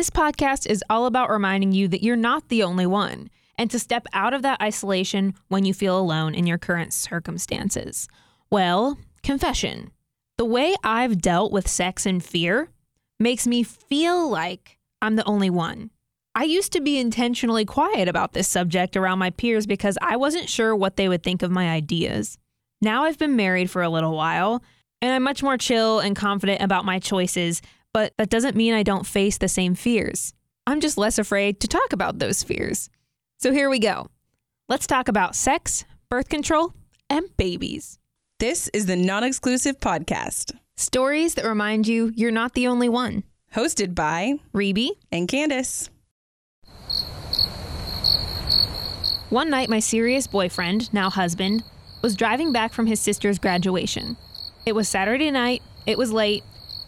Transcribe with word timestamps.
This 0.00 0.08
podcast 0.08 0.66
is 0.66 0.82
all 0.88 1.04
about 1.04 1.28
reminding 1.28 1.72
you 1.72 1.86
that 1.88 2.02
you're 2.02 2.16
not 2.16 2.48
the 2.48 2.62
only 2.62 2.86
one 2.86 3.28
and 3.58 3.70
to 3.70 3.78
step 3.78 4.06
out 4.14 4.32
of 4.32 4.40
that 4.40 4.62
isolation 4.62 5.34
when 5.48 5.66
you 5.66 5.74
feel 5.74 5.98
alone 5.98 6.34
in 6.34 6.46
your 6.46 6.56
current 6.56 6.94
circumstances. 6.94 8.08
Well, 8.50 8.96
confession. 9.22 9.90
The 10.38 10.46
way 10.46 10.74
I've 10.82 11.20
dealt 11.20 11.52
with 11.52 11.68
sex 11.68 12.06
and 12.06 12.24
fear 12.24 12.70
makes 13.18 13.46
me 13.46 13.62
feel 13.62 14.26
like 14.26 14.78
I'm 15.02 15.16
the 15.16 15.28
only 15.28 15.50
one. 15.50 15.90
I 16.34 16.44
used 16.44 16.72
to 16.72 16.80
be 16.80 16.98
intentionally 16.98 17.66
quiet 17.66 18.08
about 18.08 18.32
this 18.32 18.48
subject 18.48 18.96
around 18.96 19.18
my 19.18 19.28
peers 19.28 19.66
because 19.66 19.98
I 20.00 20.16
wasn't 20.16 20.48
sure 20.48 20.74
what 20.74 20.96
they 20.96 21.10
would 21.10 21.22
think 21.22 21.42
of 21.42 21.50
my 21.50 21.68
ideas. 21.68 22.38
Now 22.80 23.04
I've 23.04 23.18
been 23.18 23.36
married 23.36 23.70
for 23.70 23.82
a 23.82 23.90
little 23.90 24.16
while, 24.16 24.62
and 25.02 25.12
I'm 25.12 25.22
much 25.22 25.42
more 25.42 25.58
chill 25.58 25.98
and 26.00 26.16
confident 26.16 26.62
about 26.62 26.86
my 26.86 27.00
choices, 27.00 27.60
but 27.92 28.12
that 28.18 28.30
doesn't 28.30 28.56
mean 28.56 28.74
I 28.74 28.82
don't 28.82 29.06
face 29.06 29.38
the 29.38 29.48
same 29.48 29.74
fears. 29.74 30.34
I'm 30.66 30.80
just 30.80 30.98
less 30.98 31.18
afraid 31.18 31.60
to 31.60 31.68
talk 31.68 31.92
about 31.92 32.18
those 32.18 32.42
fears. 32.42 32.88
So 33.38 33.52
here 33.52 33.70
we 33.70 33.78
go. 33.78 34.08
Let's 34.68 34.86
talk 34.86 35.08
about 35.08 35.34
sex, 35.34 35.84
birth 36.08 36.28
control, 36.28 36.74
and 37.08 37.24
babies. 37.36 37.98
This 38.38 38.68
is 38.72 38.86
the 38.86 38.96
non 38.96 39.24
exclusive 39.24 39.78
podcast, 39.80 40.52
Stories 40.76 41.34
that 41.34 41.44
remind 41.44 41.86
you 41.86 42.12
you're 42.14 42.30
not 42.30 42.54
the 42.54 42.66
only 42.66 42.88
one. 42.88 43.24
hosted 43.54 43.94
by 43.94 44.34
Rebe 44.54 44.90
and 45.10 45.28
Candace. 45.28 45.90
One 49.28 49.50
night, 49.50 49.68
my 49.68 49.78
serious 49.80 50.26
boyfriend, 50.26 50.92
now 50.92 51.10
husband, 51.10 51.62
was 52.02 52.16
driving 52.16 52.52
back 52.52 52.72
from 52.72 52.86
his 52.86 52.98
sister's 53.00 53.38
graduation. 53.38 54.16
It 54.66 54.74
was 54.74 54.88
Saturday 54.88 55.30
night, 55.30 55.62
it 55.86 55.98
was 55.98 56.12
late, 56.12 56.42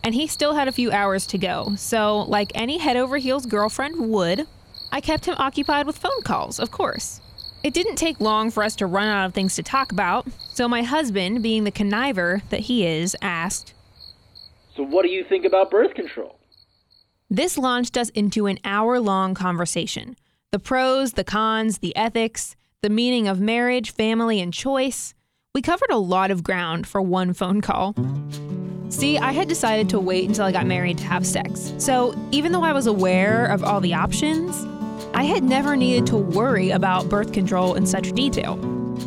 and 0.05 0.15
he 0.15 0.27
still 0.27 0.55
had 0.55 0.69
a 0.69 0.73
few 0.73 0.91
hours 0.91 1.27
to 1.29 1.39
go. 1.39 1.75
So, 1.77 2.21
like 2.21 2.53
any 2.55 2.79
head 2.79 2.97
over 2.97 3.19
heels 3.19 3.47
girlfriend 3.47 4.11
would, 4.11 4.47
I 4.91 5.01
kept 5.01 5.27
him 5.27 5.37
occupied 5.39 5.87
with 5.87 5.99
phone 5.99 6.23
calls, 6.23 6.59
of 6.59 6.71
course. 6.71 7.21
It 7.63 7.75
didn't 7.75 7.97
take 7.97 8.21
long 8.21 8.51
for 8.51 8.63
us 8.63 8.75
to 8.77 8.87
run 8.87 9.07
out 9.07 9.27
of 9.27 9.35
things 9.35 9.55
to 9.57 9.63
talk 9.63 9.93
about, 9.93 10.27
so 10.53 10.69
my 10.69 10.83
husband, 10.83 11.43
being 11.43 11.65
the 11.65 11.71
conniver 11.71 12.43
that 12.51 12.61
he 12.61 12.85
is, 12.85 13.17
asked, 13.23 13.73
So, 14.77 14.83
what 14.83 15.05
do 15.05 15.11
you 15.11 15.25
think 15.25 15.45
about 15.45 15.71
birth 15.71 15.95
control? 15.95 16.39
This 17.31 17.57
launched 17.57 17.97
us 17.97 18.11
into 18.11 18.47
an 18.47 18.59
hour 18.65 19.01
long 19.01 19.35
conversation 19.35 20.17
the 20.51 20.59
pros, 20.59 21.13
the 21.13 21.25
cons, 21.25 21.79
the 21.79 21.97
ethics, 21.97 22.57
the 22.83 22.91
meaning 22.91 23.27
of 23.27 23.41
marriage, 23.41 23.93
family, 23.93 24.39
and 24.41 24.53
choice. 24.53 25.15
We 25.55 25.63
covered 25.63 25.91
a 25.91 25.97
lot 25.97 26.31
of 26.31 26.45
ground 26.45 26.87
for 26.87 27.01
one 27.01 27.33
phone 27.33 27.63
call. 27.63 27.95
See, 28.93 29.17
I 29.17 29.33
had 29.33 29.49
decided 29.49 29.89
to 29.89 29.99
wait 29.99 30.29
until 30.29 30.45
I 30.45 30.53
got 30.53 30.67
married 30.67 30.99
to 30.99 31.05
have 31.05 31.27
sex. 31.27 31.73
So, 31.79 32.15
even 32.31 32.53
though 32.53 32.63
I 32.63 32.75
was 32.75 32.87
aware 32.87 33.47
of 33.47 33.65
all 33.65 33.81
the 33.81 33.95
options, 33.95 34.67
I 35.15 35.25
had 35.25 35.43
never 35.43 35.77
needed 35.77 36.07
to 36.09 36.17
worry 36.19 36.71
about 36.71 37.09
birth 37.09 37.33
control 37.33 37.75
in 37.75 37.87
such 37.87 38.13
detail. 38.13 38.59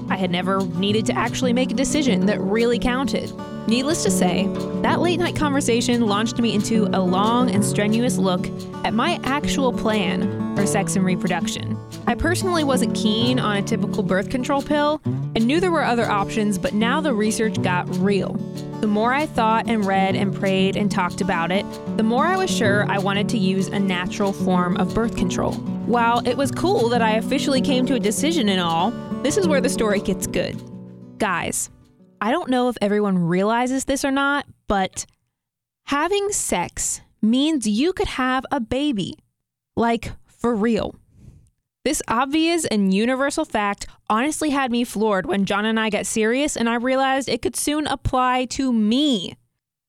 I 0.10 0.18
had 0.18 0.32
never 0.32 0.66
needed 0.70 1.06
to 1.06 1.14
actually 1.14 1.54
make 1.54 1.70
a 1.70 1.76
decision 1.76 2.26
that 2.26 2.42
really 2.42 2.80
counted. 2.80 3.32
Needless 3.68 4.04
to 4.04 4.12
say, 4.12 4.48
that 4.84 5.02
late 5.02 5.18
night 5.18 5.36
conversation 5.36 6.06
launched 6.06 6.40
me 6.40 6.54
into 6.54 6.86
a 6.94 7.02
long 7.02 7.50
and 7.50 7.66
strenuous 7.66 8.18
look 8.18 8.46
at 8.86 8.94
my 8.94 9.20
actual 9.24 9.74
plan 9.74 10.56
for 10.56 10.68
sex 10.68 10.96
and 10.96 11.04
reproduction. 11.04 11.76
I 12.06 12.14
personally 12.14 12.64
wasn't 12.64 12.96
keen 12.96 13.40
on 13.40 13.58
a 13.58 13.64
typical 13.64 14.04
birth 14.04 14.30
control 14.30 14.62
pill 14.62 15.02
and 15.06 15.48
knew 15.48 15.60
there 15.60 15.72
were 15.72 15.84
other 15.84 16.06
options, 16.06 16.60
but 16.60 16.76
now 16.76 17.02
the 17.02 17.16
research 17.16 17.60
got 17.64 17.90
real. 17.98 18.34
The 18.82 18.88
more 18.88 19.14
I 19.14 19.26
thought 19.26 19.68
and 19.68 19.84
read 19.84 20.16
and 20.16 20.36
prayed 20.36 20.78
and 20.78 20.92
talked 20.92 21.20
about 21.20 21.52
it, 21.52 21.66
the 21.98 22.04
more 22.04 22.28
I 22.28 22.38
was 22.38 22.56
sure 22.56 22.86
I 22.88 23.00
wanted 23.00 23.28
to 23.30 23.40
use 23.40 23.68
a 23.70 23.80
natural 23.80 24.32
form 24.32 24.78
of 24.78 24.94
birth 24.94 25.18
control. 25.18 25.54
While 25.88 26.20
it 26.28 26.38
was 26.38 26.52
cool 26.52 26.88
that 26.90 27.02
I 27.02 27.14
officially 27.14 27.62
came 27.62 27.88
to 27.88 27.96
a 27.96 28.00
decision 28.00 28.48
and 28.48 28.62
all, 28.62 28.92
this 29.24 29.38
is 29.38 29.48
where 29.48 29.62
the 29.62 29.70
story 29.70 30.02
gets 30.02 30.28
good. 30.28 30.62
Guys, 31.18 31.72
I 32.22 32.32
don't 32.32 32.50
know 32.50 32.70
if 32.70 32.78
everyone 32.82 33.18
realizes 33.18 33.86
this 33.86 34.06
or 34.06 34.12
not, 34.12 34.46
but 34.68 35.06
having 35.86 36.32
sex 36.32 37.02
means 37.22 37.68
you 37.68 37.94
could 37.94 38.08
have 38.08 38.46
a 38.52 38.60
baby. 38.60 39.18
Like, 39.76 40.12
for 40.28 40.56
real. 40.56 40.96
This 41.84 42.02
obvious 42.08 42.66
and 42.66 42.94
universal 42.94 43.46
fact 43.46 43.86
honestly 44.10 44.50
had 44.50 44.72
me 44.72 44.84
floored 44.84 45.26
when 45.26 45.46
John 45.46 45.66
and 45.66 45.80
I 45.80 45.90
got 45.90 46.06
serious 46.06 46.58
and 46.58 46.68
I 46.68 46.76
realized 46.76 47.30
it 47.30 47.42
could 47.42 47.56
soon 47.56 47.86
apply 47.88 48.46
to 48.46 48.74
me. 48.74 49.36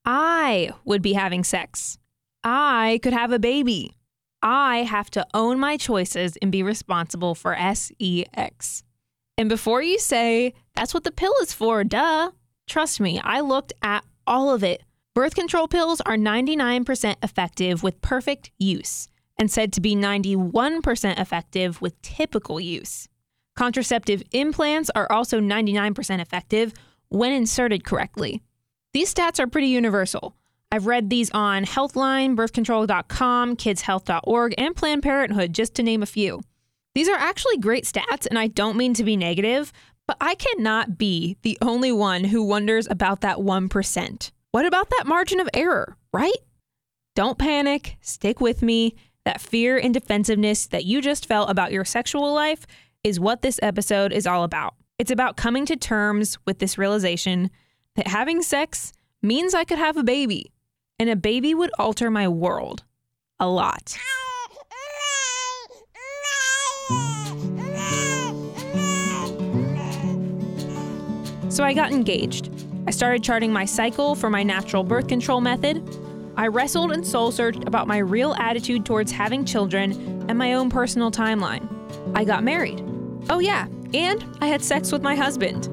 I 0.04 0.72
would 0.84 1.02
be 1.02 1.14
having 1.14 1.42
sex. 1.42 1.98
I 2.44 3.00
could 3.02 3.12
have 3.12 3.32
a 3.32 3.38
baby. 3.38 3.96
I 4.42 4.78
have 4.78 5.10
to 5.10 5.26
own 5.32 5.58
my 5.58 5.76
choices 5.76 6.36
and 6.42 6.52
be 6.52 6.62
responsible 6.62 7.34
for 7.34 7.56
SEX. 7.56 8.82
And 9.38 9.48
before 9.48 9.82
you 9.82 9.98
say, 9.98 10.54
that's 10.76 10.94
what 10.94 11.04
the 11.04 11.10
pill 11.10 11.34
is 11.42 11.52
for, 11.52 11.82
duh, 11.82 12.30
trust 12.66 13.00
me, 13.00 13.20
I 13.24 13.40
looked 13.40 13.72
at 13.82 14.04
all 14.26 14.54
of 14.54 14.62
it. 14.62 14.82
Birth 15.14 15.34
control 15.34 15.66
pills 15.66 16.00
are 16.02 16.16
99% 16.16 17.16
effective 17.22 17.82
with 17.82 18.00
perfect 18.02 18.50
use 18.58 19.08
and 19.38 19.50
said 19.50 19.72
to 19.72 19.80
be 19.80 19.96
91% 19.96 21.18
effective 21.18 21.80
with 21.80 22.00
typical 22.02 22.60
use. 22.60 23.08
Contraceptive 23.56 24.22
implants 24.32 24.90
are 24.94 25.10
also 25.10 25.40
99% 25.40 26.20
effective 26.20 26.72
when 27.08 27.32
inserted 27.32 27.84
correctly. 27.84 28.42
These 28.92 29.12
stats 29.12 29.40
are 29.40 29.46
pretty 29.46 29.68
universal. 29.68 30.36
I've 30.70 30.86
read 30.86 31.08
these 31.08 31.30
on 31.30 31.64
Healthline, 31.64 32.36
birthcontrol.com, 32.36 33.56
kidshealth.org, 33.56 34.54
and 34.58 34.76
Planned 34.76 35.02
Parenthood, 35.02 35.52
just 35.52 35.74
to 35.74 35.82
name 35.82 36.02
a 36.02 36.06
few. 36.06 36.42
These 36.94 37.08
are 37.08 37.16
actually 37.16 37.58
great 37.58 37.84
stats, 37.84 38.26
and 38.26 38.38
I 38.38 38.48
don't 38.48 38.76
mean 38.76 38.94
to 38.94 39.04
be 39.04 39.16
negative, 39.16 39.72
but 40.06 40.16
I 40.20 40.34
cannot 40.34 40.98
be 40.98 41.36
the 41.42 41.58
only 41.60 41.92
one 41.92 42.24
who 42.24 42.42
wonders 42.42 42.86
about 42.90 43.20
that 43.22 43.38
1%. 43.38 44.30
What 44.52 44.66
about 44.66 44.90
that 44.90 45.06
margin 45.06 45.40
of 45.40 45.48
error, 45.52 45.96
right? 46.12 46.36
Don't 47.14 47.38
panic, 47.38 47.96
stick 48.00 48.40
with 48.40 48.62
me. 48.62 48.94
That 49.24 49.40
fear 49.40 49.76
and 49.76 49.92
defensiveness 49.92 50.66
that 50.68 50.84
you 50.84 51.02
just 51.02 51.26
felt 51.26 51.50
about 51.50 51.72
your 51.72 51.84
sexual 51.84 52.32
life 52.32 52.66
is 53.02 53.18
what 53.18 53.42
this 53.42 53.58
episode 53.62 54.12
is 54.12 54.26
all 54.26 54.44
about. 54.44 54.74
It's 54.98 55.10
about 55.10 55.36
coming 55.36 55.66
to 55.66 55.76
terms 55.76 56.38
with 56.46 56.58
this 56.60 56.78
realization 56.78 57.50
that 57.96 58.06
having 58.06 58.40
sex 58.42 58.92
means 59.22 59.54
I 59.54 59.64
could 59.64 59.78
have 59.78 59.96
a 59.96 60.04
baby, 60.04 60.52
and 60.98 61.10
a 61.10 61.16
baby 61.16 61.54
would 61.54 61.70
alter 61.78 62.10
my 62.10 62.28
world 62.28 62.84
a 63.40 63.48
lot. 63.48 63.98
So 71.56 71.64
I 71.64 71.72
got 71.72 71.90
engaged. 71.90 72.50
I 72.86 72.90
started 72.90 73.24
charting 73.24 73.50
my 73.50 73.64
cycle 73.64 74.14
for 74.14 74.28
my 74.28 74.42
natural 74.42 74.84
birth 74.84 75.08
control 75.08 75.40
method. 75.40 75.82
I 76.36 76.48
wrestled 76.48 76.92
and 76.92 77.04
soul 77.04 77.32
searched 77.32 77.66
about 77.66 77.88
my 77.88 77.96
real 77.96 78.34
attitude 78.34 78.84
towards 78.84 79.10
having 79.10 79.42
children 79.42 79.92
and 80.28 80.36
my 80.36 80.52
own 80.52 80.68
personal 80.68 81.10
timeline. 81.10 81.66
I 82.14 82.24
got 82.24 82.44
married. 82.44 82.84
Oh, 83.30 83.38
yeah, 83.38 83.68
and 83.94 84.22
I 84.42 84.48
had 84.48 84.62
sex 84.62 84.92
with 84.92 85.00
my 85.00 85.14
husband. 85.14 85.70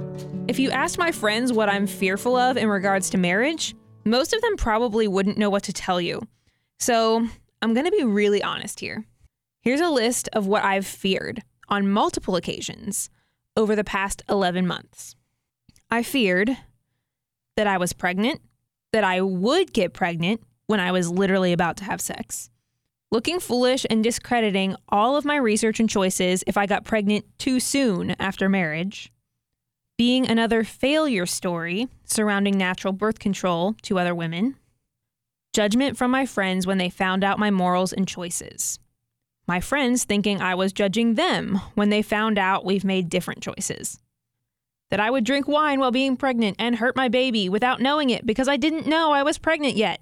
If 0.48 0.58
you 0.58 0.72
asked 0.72 0.98
my 0.98 1.12
friends 1.12 1.52
what 1.52 1.68
I'm 1.68 1.86
fearful 1.86 2.38
of 2.38 2.56
in 2.56 2.70
regards 2.70 3.10
to 3.10 3.18
marriage, 3.18 3.76
most 4.06 4.32
of 4.32 4.40
them 4.40 4.56
probably 4.56 5.10
wouldn't 5.10 5.38
know 5.38 5.50
what 5.50 5.64
to 5.64 5.74
tell 5.74 6.00
you. 6.00 6.22
So 6.80 7.28
I'm 7.62 7.74
going 7.74 7.88
to 7.88 7.92
be 7.92 8.06
really 8.06 8.42
honest 8.42 8.80
here. 8.80 9.04
Here's 9.60 9.82
a 9.82 9.90
list 9.90 10.30
of 10.32 10.48
what 10.48 10.64
I've 10.64 10.88
feared 10.88 11.44
on 11.68 11.92
multiple 11.92 12.38
occasions 12.38 13.10
over 13.58 13.76
the 13.76 13.84
past 13.84 14.22
11 14.30 14.66
months. 14.66 15.18
I 15.94 16.02
feared 16.02 16.58
that 17.56 17.68
I 17.68 17.78
was 17.78 17.94
pregnant, 17.94 18.42
that 18.94 19.04
I 19.04 19.22
would 19.22 19.74
get 19.74 19.94
pregnant 19.94 20.42
when 20.66 20.80
I 20.80 20.92
was 20.92 21.12
literally 21.12 21.54
about 21.54 21.78
to 21.78 21.84
have 21.84 22.02
sex, 22.02 22.50
looking 23.12 23.40
foolish 23.40 23.86
and 23.92 24.04
discrediting 24.04 24.76
all 24.90 25.16
of 25.16 25.24
my 25.24 25.36
research 25.36 25.80
and 25.80 25.88
choices 25.88 26.44
if 26.48 26.58
I 26.58 26.66
got 26.66 26.84
pregnant 26.84 27.26
too 27.38 27.60
soon 27.60 28.16
after 28.20 28.50
marriage, 28.50 29.14
being 29.96 30.28
another 30.28 30.64
failure 30.64 31.28
story 31.28 31.88
surrounding 32.06 32.58
natural 32.58 32.92
birth 32.92 33.20
control 33.20 33.76
to 33.84 34.00
other 34.00 34.16
women, 34.16 34.56
judgment 35.54 35.96
from 35.96 36.10
my 36.10 36.26
friends 36.26 36.66
when 36.66 36.80
they 36.80 36.90
found 36.90 37.24
out 37.24 37.38
my 37.38 37.52
morals 37.52 37.94
and 37.94 38.08
choices. 38.08 38.80
My 39.48 39.60
friends 39.60 40.06
thinking 40.06 40.42
I 40.42 40.56
was 40.56 40.74
judging 40.74 41.14
them 41.14 41.62
when 41.76 41.90
they 41.90 42.02
found 42.02 42.40
out 42.40 42.66
we've 42.66 42.84
made 42.84 43.10
different 43.10 43.44
choices. 43.44 44.00
That 44.94 45.00
I 45.00 45.10
would 45.10 45.24
drink 45.24 45.48
wine 45.48 45.80
while 45.80 45.90
being 45.90 46.16
pregnant 46.16 46.58
and 46.60 46.76
hurt 46.76 46.96
my 46.96 47.08
baby 47.10 47.50
without 47.50 47.82
knowing 47.82 48.12
it 48.12 48.28
because 48.28 48.48
I 48.48 48.58
didn't 48.58 48.86
know 48.86 49.12
I 49.12 49.24
was 49.24 49.40
pregnant 49.40 49.76
yet. 49.76 50.00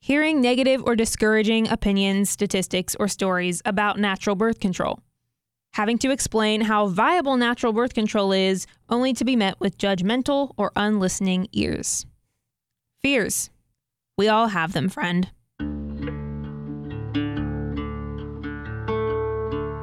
Hearing 0.00 0.40
negative 0.40 0.82
or 0.82 0.96
discouraging 0.96 1.68
opinions, 1.68 2.30
statistics, 2.30 2.96
or 2.98 3.06
stories 3.06 3.60
about 3.66 3.98
natural 3.98 4.34
birth 4.34 4.60
control. 4.60 5.00
Having 5.74 5.98
to 5.98 6.10
explain 6.10 6.62
how 6.62 6.86
viable 6.86 7.36
natural 7.36 7.74
birth 7.74 7.92
control 7.92 8.32
is 8.32 8.66
only 8.88 9.12
to 9.12 9.26
be 9.26 9.36
met 9.36 9.60
with 9.60 9.76
judgmental 9.76 10.54
or 10.56 10.72
unlistening 10.74 11.46
ears. 11.52 12.06
Fears. 13.02 13.50
We 14.16 14.26
all 14.26 14.46
have 14.48 14.72
them, 14.72 14.88
friend. 14.88 15.30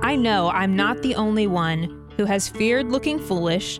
I 0.04 0.16
know 0.16 0.50
I'm 0.50 0.76
not 0.76 1.04
the 1.04 1.14
only 1.14 1.46
one 1.46 2.10
who 2.18 2.26
has 2.26 2.50
feared 2.50 2.90
looking 2.90 3.20
foolish, 3.20 3.80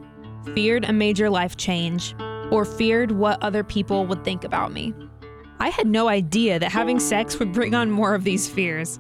feared 0.54 0.86
a 0.86 0.94
major 0.94 1.30
life 1.30 1.58
change, 1.58 2.16
or 2.52 2.66
feared 2.66 3.12
what 3.12 3.42
other 3.42 3.64
people 3.64 4.06
would 4.06 4.24
think 4.24 4.44
about 4.44 4.72
me. 4.72 4.94
I 5.60 5.70
had 5.70 5.88
no 5.88 6.08
idea 6.08 6.60
that 6.60 6.72
having 6.72 7.00
sex 7.00 7.40
would 7.40 7.54
bring 7.54 7.74
on 7.74 7.90
more 7.90 8.14
of 8.14 8.24
these 8.24 8.50
fears. 8.50 9.00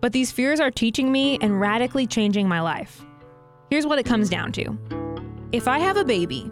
But 0.00 0.12
these 0.12 0.30
fears 0.30 0.60
are 0.60 0.70
teaching 0.70 1.10
me 1.10 1.38
and 1.40 1.60
radically 1.60 2.06
changing 2.06 2.48
my 2.48 2.60
life. 2.60 3.04
Here's 3.70 3.86
what 3.86 3.98
it 3.98 4.06
comes 4.06 4.28
down 4.28 4.52
to 4.52 4.78
if 5.50 5.66
I 5.66 5.78
have 5.78 5.96
a 5.96 6.04
baby, 6.04 6.50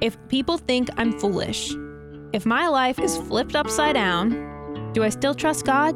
if 0.00 0.16
people 0.28 0.58
think 0.58 0.88
I'm 0.96 1.18
foolish, 1.18 1.74
if 2.32 2.44
my 2.44 2.66
life 2.68 2.98
is 2.98 3.16
flipped 3.16 3.54
upside 3.54 3.94
down, 3.94 4.92
do 4.92 5.02
I 5.04 5.08
still 5.08 5.34
trust 5.34 5.64
God? 5.64 5.94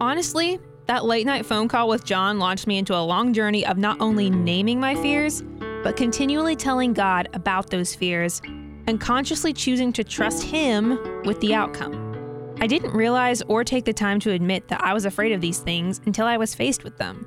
Honestly, 0.00 0.58
that 0.86 1.04
late 1.04 1.24
night 1.24 1.46
phone 1.46 1.68
call 1.68 1.88
with 1.88 2.04
John 2.04 2.40
launched 2.40 2.66
me 2.66 2.78
into 2.78 2.96
a 2.96 3.00
long 3.00 3.32
journey 3.32 3.64
of 3.64 3.78
not 3.78 4.00
only 4.00 4.28
naming 4.28 4.80
my 4.80 4.96
fears, 4.96 5.42
but 5.82 5.96
continually 5.96 6.56
telling 6.56 6.92
God 6.92 7.28
about 7.34 7.70
those 7.70 7.94
fears 7.94 8.40
and 8.86 9.00
consciously 9.00 9.52
choosing 9.52 9.92
to 9.92 10.04
trust 10.04 10.42
Him 10.42 10.98
with 11.24 11.40
the 11.40 11.54
outcome. 11.54 12.54
I 12.60 12.66
didn't 12.66 12.94
realize 12.94 13.42
or 13.42 13.64
take 13.64 13.84
the 13.84 13.92
time 13.92 14.20
to 14.20 14.30
admit 14.30 14.68
that 14.68 14.84
I 14.84 14.94
was 14.94 15.04
afraid 15.04 15.32
of 15.32 15.40
these 15.40 15.58
things 15.58 16.00
until 16.06 16.26
I 16.26 16.36
was 16.36 16.54
faced 16.54 16.84
with 16.84 16.96
them. 16.96 17.26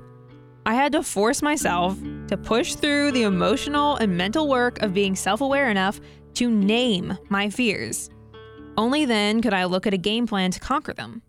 I 0.66 0.74
had 0.74 0.94
to 0.94 1.04
force 1.04 1.42
myself 1.42 1.98
to 2.28 2.38
push 2.38 2.76
through 2.76 3.12
the 3.12 3.24
emotional 3.24 3.98
and 3.98 4.18
mental 4.18 4.48
work 4.48 4.82
of 4.82 4.94
being 4.94 5.16
self 5.16 5.42
aware 5.42 5.70
enough 5.70 6.00
to 6.36 6.50
name 6.50 7.18
my 7.30 7.50
fears. 7.50 8.10
Only 8.78 9.06
then 9.06 9.42
could 9.42 9.54
I 9.54 9.66
look 9.66 9.86
at 9.86 9.94
a 9.94 9.98
game 9.98 10.28
plan 10.28 10.52
to 10.52 10.60
conquer 10.60 10.94
them. 10.94 11.22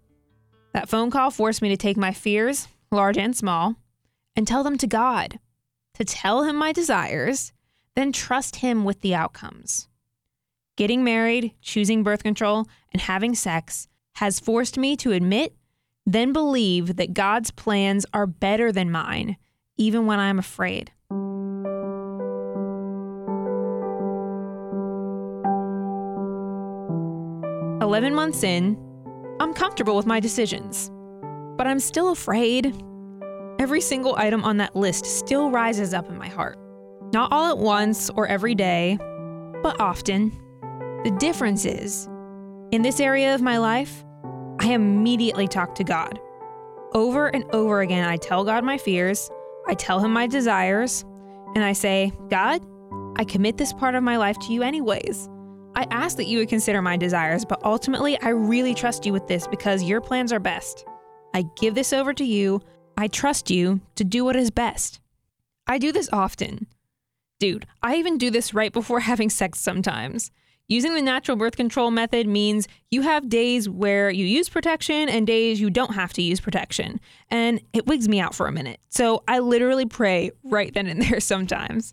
That 0.73 0.89
phone 0.89 1.11
call 1.11 1.31
forced 1.31 1.63
me 1.63 1.69
to 1.71 1.77
take 1.77 1.97
my 1.97 2.13
fears, 2.13 2.69
large 2.91 3.19
and 3.19 3.37
small, 3.37 3.77
and 4.37 4.47
tell 4.47 4.65
them 4.65 4.79
to 4.79 4.87
God, 4.87 5.39
to 5.97 6.05
tell 6.05 6.43
Him 6.45 6.57
my 6.57 6.73
desires, 6.73 7.53
then 7.95 8.13
trust 8.13 8.57
Him 8.57 8.85
with 8.85 9.01
the 9.01 9.15
outcomes. 9.15 9.89
Getting 10.77 11.03
married, 11.03 11.55
choosing 11.63 12.03
birth 12.03 12.23
control, 12.23 12.67
and 12.93 13.01
having 13.01 13.35
sex 13.35 13.89
has 14.17 14.39
forced 14.39 14.77
me 14.77 14.95
to 14.97 15.13
admit, 15.13 15.55
then 16.05 16.35
believe 16.35 16.97
that 16.97 17.15
God's 17.15 17.51
plans 17.51 18.05
are 18.13 18.27
better 18.27 18.73
than 18.73 18.91
mine, 18.91 19.39
even 19.79 20.05
when 20.05 20.21
I'm 20.21 20.39
afraid. 20.39 20.93
Eleven 27.81 28.15
months 28.15 28.43
in, 28.43 28.77
I'm 29.41 29.55
comfortable 29.55 29.97
with 29.97 30.07
my 30.07 30.21
decisions, 30.21 30.91
but 31.57 31.67
I'm 31.67 31.81
still 31.81 32.11
afraid. 32.11 32.75
Every 33.67 33.81
single 33.81 34.15
item 34.15 34.45
on 34.45 34.59
that 34.59 34.77
list 34.77 35.05
still 35.05 35.51
rises 35.51 35.93
up 35.93 36.09
in 36.09 36.17
my 36.17 36.29
heart. 36.29 36.57
Not 37.13 37.33
all 37.33 37.51
at 37.51 37.59
once 37.59 38.11
or 38.11 38.29
every 38.29 38.55
day, 38.55 38.97
but 39.61 39.81
often. 39.81 40.31
The 41.03 41.11
difference 41.19 41.65
is, 41.65 42.07
in 42.71 42.83
this 42.83 43.01
area 43.01 43.35
of 43.35 43.43
my 43.43 43.59
life, 43.59 44.05
I 44.61 44.73
immediately 44.73 45.49
talk 45.49 45.75
to 45.75 45.83
God. 45.83 46.21
Over 46.93 47.27
and 47.27 47.43
over 47.53 47.81
again, 47.81 48.09
I 48.09 48.19
tell 48.19 48.45
God 48.45 48.63
my 48.63 48.79
fears, 48.79 49.29
I 49.67 49.75
tell 49.75 49.99
Him 49.99 50.13
my 50.13 50.29
desires, 50.29 51.05
and 51.57 51.65
I 51.65 51.73
say, 51.73 52.13
God, 52.31 52.65
I 53.17 53.25
commit 53.25 53.57
this 53.57 53.73
part 53.73 53.97
of 53.97 54.05
my 54.05 54.17
life 54.17 54.39
to 54.47 54.53
you 54.53 54.63
anyways. 54.63 55.29
I 55.75 55.89
ask 55.91 56.17
that 56.19 56.29
you 56.29 56.39
would 56.39 56.49
consider 56.49 56.83
my 56.83 56.97
desires, 56.97 57.45
but 57.45 57.65
ultimately, 57.65 58.17
I 58.21 58.29
really 58.29 58.75
trust 58.75 59.05
you 59.05 59.13
with 59.13 59.27
this 59.27 59.49
because 59.49 59.83
your 59.83 60.01
plans 60.01 60.33
are 60.33 60.39
best. 60.39 60.85
I 61.35 61.43
give 61.57 61.75
this 61.75 61.93
over 61.93 62.15
to 62.15 62.25
you. 62.25 62.61
I 62.97 63.09
trust 63.09 63.51
you 63.51 63.81
to 63.97 64.05
do 64.05 64.25
what 64.25 64.37
is 64.37 64.51
best. 64.51 65.01
I 65.67 65.79
do 65.79 65.93
this 65.93 66.09
often. 66.13 66.67
Dude, 67.39 67.67
I 67.83 67.97
even 67.97 68.17
do 68.19 68.31
this 68.31 68.55
right 68.55 68.73
before 68.73 69.01
having 69.11 69.31
sex 69.31 69.59
sometimes. 69.61 70.31
Using 70.69 70.95
the 70.95 71.03
natural 71.03 71.37
birth 71.37 71.57
control 71.57 71.93
method 71.93 72.27
means 72.27 72.67
you 72.91 73.03
have 73.03 73.29
days 73.29 73.69
where 73.69 74.11
you 74.11 74.27
use 74.27 74.49
protection 74.49 75.09
and 75.09 75.25
days 75.25 75.61
you 75.61 75.71
don't 75.71 75.95
have 75.95 76.13
to 76.15 76.23
use 76.23 76.41
protection. 76.41 76.99
And 77.31 77.61
it 77.73 77.87
wigs 77.87 78.09
me 78.09 78.19
out 78.19 78.35
for 78.35 78.49
a 78.49 78.53
minute. 78.53 78.81
So 78.89 79.23
I 79.29 79.39
literally 79.39 79.87
pray 79.87 80.33
right 80.43 80.75
then 80.75 80.89
and 80.89 81.01
there 81.11 81.21
sometimes. 81.21 81.93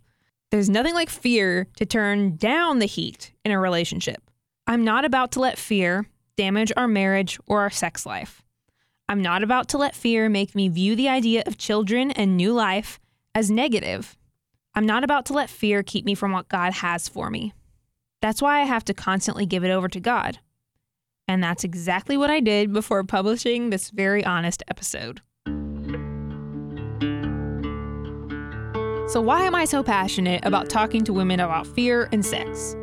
There's 0.50 0.70
nothing 0.70 0.94
like 0.94 1.10
fear 1.10 1.68
to 1.78 1.86
turn 1.86 2.36
down 2.38 2.80
the 2.80 2.86
heat 2.86 3.32
in 3.44 3.52
a 3.52 3.60
relationship. 3.60 4.22
I'm 4.66 4.84
not 4.84 5.06
about 5.06 5.32
to 5.34 5.40
let 5.40 5.58
fear 5.58 6.08
damage 6.38 6.72
our 6.78 6.88
marriage 6.88 7.40
or 7.46 7.62
our 7.62 7.70
sex 7.70 8.06
life. 8.06 8.43
I'm 9.10 9.22
not 9.22 9.44
about 9.44 9.68
to 9.70 9.78
let 9.78 9.96
fear 9.96 10.30
make 10.30 10.56
me 10.56 10.70
view 10.70 10.96
the 10.96 11.10
idea 11.10 11.44
of 11.46 11.58
children 11.58 12.12
and 12.12 12.38
new 12.38 12.54
life 12.54 13.00
as 13.36 13.52
negative. 13.52 14.16
I'm 14.76 14.86
not 14.86 15.04
about 15.04 15.26
to 15.28 15.34
let 15.34 15.50
fear 15.50 15.84
keep 15.84 16.06
me 16.06 16.16
from 16.16 16.32
what 16.32 16.48
God 16.48 16.74
has 16.74 17.10
for 17.10 17.30
me. 17.30 17.54
That's 18.22 18.42
why 18.42 18.62
I 18.62 18.64
have 18.64 18.86
to 18.86 18.94
constantly 18.94 19.46
give 19.46 19.64
it 19.64 19.72
over 19.72 19.90
to 19.90 20.00
God. 20.00 20.40
And 21.28 21.44
that's 21.44 21.64
exactly 21.64 22.18
what 22.18 22.30
I 22.30 22.40
did 22.40 22.72
before 22.72 23.04
publishing 23.04 23.70
this 23.70 23.90
very 23.90 24.24
honest 24.24 24.64
episode. 24.68 25.22
So, 29.10 29.22
why 29.22 29.44
am 29.44 29.54
I 29.54 29.66
so 29.66 29.84
passionate 29.84 30.44
about 30.46 30.70
talking 30.70 31.04
to 31.04 31.14
women 31.14 31.40
about 31.40 31.68
fear 31.68 32.10
and 32.12 32.26
sex? 32.26 32.76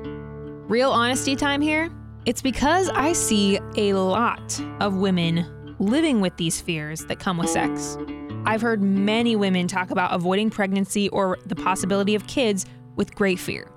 Real 0.68 0.90
honesty 0.90 1.34
time 1.34 1.60
here? 1.60 1.90
It's 2.26 2.42
because 2.42 2.88
I 2.90 3.14
see 3.14 3.58
a 3.76 3.94
lot 3.94 4.60
of 4.80 4.94
women 4.94 5.46
living 5.80 6.20
with 6.20 6.36
these 6.36 6.60
fears 6.60 7.06
that 7.06 7.18
come 7.18 7.38
with 7.38 7.48
sex. 7.48 7.96
I've 8.44 8.60
heard 8.60 8.82
many 8.82 9.34
women 9.34 9.66
talk 9.66 9.90
about 9.90 10.14
avoiding 10.14 10.50
pregnancy 10.50 11.08
or 11.08 11.38
the 11.46 11.56
possibility 11.56 12.14
of 12.14 12.26
kids 12.26 12.66
with 12.96 13.14
great 13.14 13.38
fear. 13.38 13.70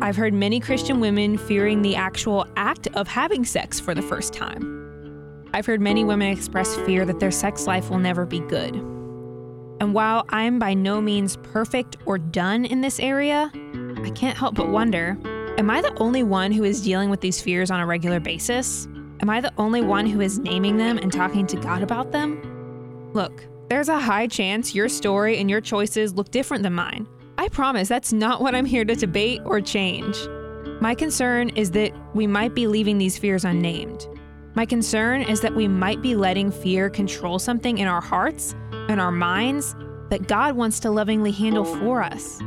I've 0.00 0.16
heard 0.16 0.34
many 0.34 0.60
Christian 0.60 1.00
women 1.00 1.38
fearing 1.38 1.82
the 1.82 1.96
actual 1.96 2.46
act 2.56 2.88
of 2.88 3.08
having 3.08 3.44
sex 3.44 3.80
for 3.80 3.94
the 3.94 4.02
first 4.02 4.32
time. 4.32 5.48
I've 5.54 5.66
heard 5.66 5.80
many 5.80 6.04
women 6.04 6.28
express 6.28 6.76
fear 6.76 7.04
that 7.06 7.20
their 7.20 7.30
sex 7.30 7.66
life 7.66 7.90
will 7.90 7.98
never 7.98 8.26
be 8.26 8.40
good. 8.40 8.74
And 9.80 9.94
while 9.94 10.24
I'm 10.28 10.58
by 10.58 10.74
no 10.74 11.00
means 11.00 11.36
perfect 11.38 11.96
or 12.06 12.18
done 12.18 12.64
in 12.64 12.80
this 12.80 13.00
area, 13.00 13.50
I 14.02 14.10
can't 14.10 14.36
help 14.36 14.54
but 14.54 14.68
wonder 14.68 15.18
am 15.56 15.70
I 15.70 15.80
the 15.80 15.94
only 15.98 16.22
one 16.22 16.50
who 16.52 16.64
is 16.64 16.82
dealing 16.82 17.10
with 17.10 17.20
these 17.20 17.40
fears 17.40 17.70
on 17.70 17.80
a 17.80 17.86
regular 17.86 18.18
basis? 18.20 18.88
Am 19.20 19.30
I 19.30 19.40
the 19.40 19.52
only 19.58 19.80
one 19.80 20.06
who 20.06 20.20
is 20.20 20.38
naming 20.38 20.76
them 20.76 20.98
and 20.98 21.12
talking 21.12 21.46
to 21.46 21.56
God 21.56 21.82
about 21.82 22.12
them? 22.12 23.10
Look, 23.12 23.46
there's 23.68 23.88
a 23.88 23.98
high 23.98 24.26
chance 24.26 24.74
your 24.74 24.88
story 24.88 25.38
and 25.38 25.48
your 25.48 25.60
choices 25.60 26.14
look 26.14 26.30
different 26.30 26.62
than 26.62 26.74
mine. 26.74 27.06
I 27.38 27.48
promise 27.48 27.88
that's 27.88 28.12
not 28.12 28.40
what 28.40 28.54
I'm 28.54 28.64
here 28.64 28.84
to 28.84 28.94
debate 28.94 29.40
or 29.44 29.60
change. 29.60 30.16
My 30.80 30.94
concern 30.94 31.50
is 31.50 31.70
that 31.72 31.92
we 32.14 32.26
might 32.26 32.54
be 32.54 32.66
leaving 32.66 32.98
these 32.98 33.16
fears 33.16 33.44
unnamed. 33.44 34.06
My 34.54 34.66
concern 34.66 35.22
is 35.22 35.40
that 35.40 35.54
we 35.54 35.66
might 35.66 36.02
be 36.02 36.14
letting 36.14 36.50
fear 36.50 36.90
control 36.90 37.38
something 37.38 37.78
in 37.78 37.88
our 37.88 38.00
hearts 38.00 38.54
and 38.88 39.00
our 39.00 39.10
minds 39.12 39.74
that 40.10 40.28
God 40.28 40.56
wants 40.56 40.78
to 40.80 40.90
lovingly 40.90 41.32
handle 41.32 41.64
for 41.64 42.02
us. 42.02 42.40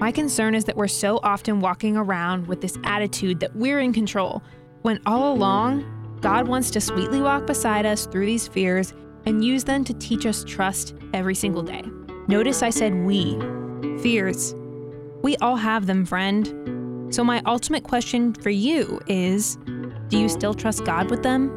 My 0.00 0.10
concern 0.10 0.54
is 0.54 0.64
that 0.64 0.76
we're 0.76 0.88
so 0.88 1.20
often 1.22 1.60
walking 1.60 1.96
around 1.96 2.46
with 2.46 2.60
this 2.60 2.78
attitude 2.84 3.40
that 3.40 3.54
we're 3.54 3.80
in 3.80 3.92
control, 3.92 4.42
when 4.82 5.00
all 5.06 5.32
along, 5.32 6.18
God 6.20 6.48
wants 6.48 6.70
to 6.72 6.80
sweetly 6.80 7.20
walk 7.20 7.46
beside 7.46 7.86
us 7.86 8.06
through 8.06 8.26
these 8.26 8.48
fears 8.48 8.92
and 9.26 9.44
use 9.44 9.64
them 9.64 9.84
to 9.84 9.94
teach 9.94 10.26
us 10.26 10.44
trust 10.44 10.94
every 11.12 11.34
single 11.34 11.62
day. 11.62 11.84
Notice 12.28 12.62
I 12.62 12.70
said 12.70 12.94
we, 12.94 13.38
fears. 14.00 14.54
We 15.22 15.36
all 15.38 15.56
have 15.56 15.86
them, 15.86 16.06
friend. 16.06 17.14
So, 17.14 17.24
my 17.24 17.42
ultimate 17.44 17.84
question 17.84 18.34
for 18.34 18.50
you 18.50 19.00
is 19.06 19.56
do 20.08 20.18
you 20.18 20.28
still 20.28 20.54
trust 20.54 20.84
God 20.84 21.10
with 21.10 21.22
them? 21.22 21.50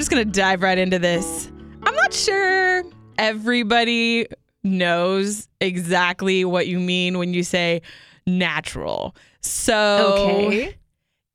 Just 0.00 0.10
going 0.10 0.24
to 0.24 0.32
dive 0.40 0.62
right 0.62 0.78
into 0.78 0.98
this. 0.98 1.50
I'm 1.82 1.94
not 1.94 2.14
sure 2.14 2.82
everybody 3.18 4.26
knows 4.64 5.46
exactly 5.60 6.42
what 6.44 6.66
you 6.66 6.80
mean 6.80 7.18
when 7.18 7.34
you 7.34 7.42
say 7.42 7.82
natural. 8.26 9.14
So, 9.42 10.14
Okay. 10.16 10.74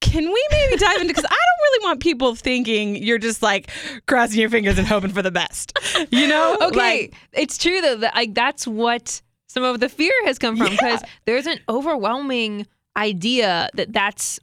can 0.01 0.25
we 0.25 0.47
maybe 0.51 0.77
dive 0.77 0.95
into 1.01 1.07
because 1.07 1.25
I 1.25 1.29
don't 1.29 1.63
really 1.63 1.85
want 1.87 1.99
people 1.99 2.33
thinking 2.35 2.95
you're 2.95 3.17
just 3.19 3.43
like 3.43 3.69
crossing 4.07 4.39
your 4.39 4.49
fingers 4.49 4.77
and 4.79 4.87
hoping 4.87 5.11
for 5.11 5.21
the 5.21 5.31
best. 5.31 5.77
You 6.09 6.27
know? 6.27 6.57
Okay, 6.61 6.75
Like, 6.77 7.13
it's 7.33 7.57
true 7.59 7.81
though. 7.81 7.97
That 7.97 8.15
like 8.15 8.33
that's 8.33 8.65
what 8.67 9.21
some 9.47 9.63
of 9.63 9.79
the 9.79 9.89
fear 9.89 10.13
has 10.25 10.39
come 10.39 10.57
from 10.57 10.71
because 10.71 11.01
there's 11.25 11.45
an 11.45 11.59
overwhelming 11.69 12.65
idea 12.97 13.69
that 13.75 13.93
that's 13.93 14.39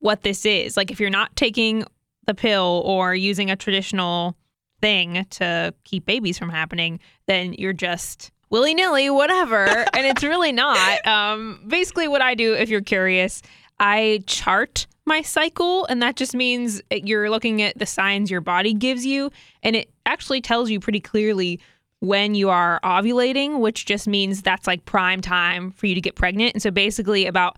what 0.00 0.22
this 0.22 0.44
is. 0.46 0.76
Like 0.76 0.90
if 0.90 1.00
you're 1.00 1.10
not 1.10 1.34
taking 1.36 1.84
the 2.26 2.34
pill 2.34 2.82
or 2.84 3.14
using 3.14 3.50
a 3.50 3.56
traditional 3.56 4.36
thing 4.80 5.26
to 5.30 5.74
keep 5.84 6.04
babies 6.04 6.38
from 6.38 6.50
happening, 6.50 7.00
then 7.26 7.54
you're 7.54 7.72
just 7.72 8.30
willy 8.50 8.74
nilly, 8.74 9.10
whatever. 9.10 9.66
and 9.94 10.06
it's 10.06 10.22
really 10.22 10.52
not. 10.52 11.06
Um, 11.06 11.64
basically, 11.66 12.08
what 12.08 12.22
I 12.22 12.34
do, 12.34 12.54
if 12.54 12.68
you're 12.68 12.82
curious, 12.82 13.42
I 13.80 14.22
chart 14.26 14.86
my 15.04 15.22
cycle, 15.22 15.86
and 15.86 16.00
that 16.02 16.16
just 16.16 16.34
means 16.34 16.80
you're 16.90 17.30
looking 17.30 17.62
at 17.62 17.76
the 17.78 17.86
signs 17.86 18.30
your 18.30 18.40
body 18.40 18.72
gives 18.72 19.04
you, 19.04 19.30
and 19.62 19.74
it 19.74 19.90
actually 20.06 20.40
tells 20.40 20.70
you 20.70 20.78
pretty 20.78 21.00
clearly 21.00 21.58
when 21.98 22.34
you 22.34 22.50
are 22.50 22.80
ovulating, 22.84 23.60
which 23.60 23.84
just 23.86 24.06
means 24.06 24.42
that's 24.42 24.66
like 24.66 24.84
prime 24.84 25.20
time 25.20 25.70
for 25.72 25.86
you 25.86 25.94
to 25.94 26.00
get 26.00 26.14
pregnant. 26.14 26.54
And 26.54 26.62
so 26.62 26.70
basically, 26.70 27.26
about 27.26 27.56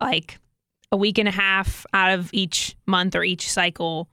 like 0.00 0.38
a 0.92 0.96
week 0.96 1.18
and 1.18 1.28
a 1.28 1.32
half 1.32 1.84
out 1.92 2.18
of 2.18 2.30
each 2.32 2.76
month 2.86 3.14
or 3.14 3.22
each 3.22 3.50
cycle, 3.50 4.08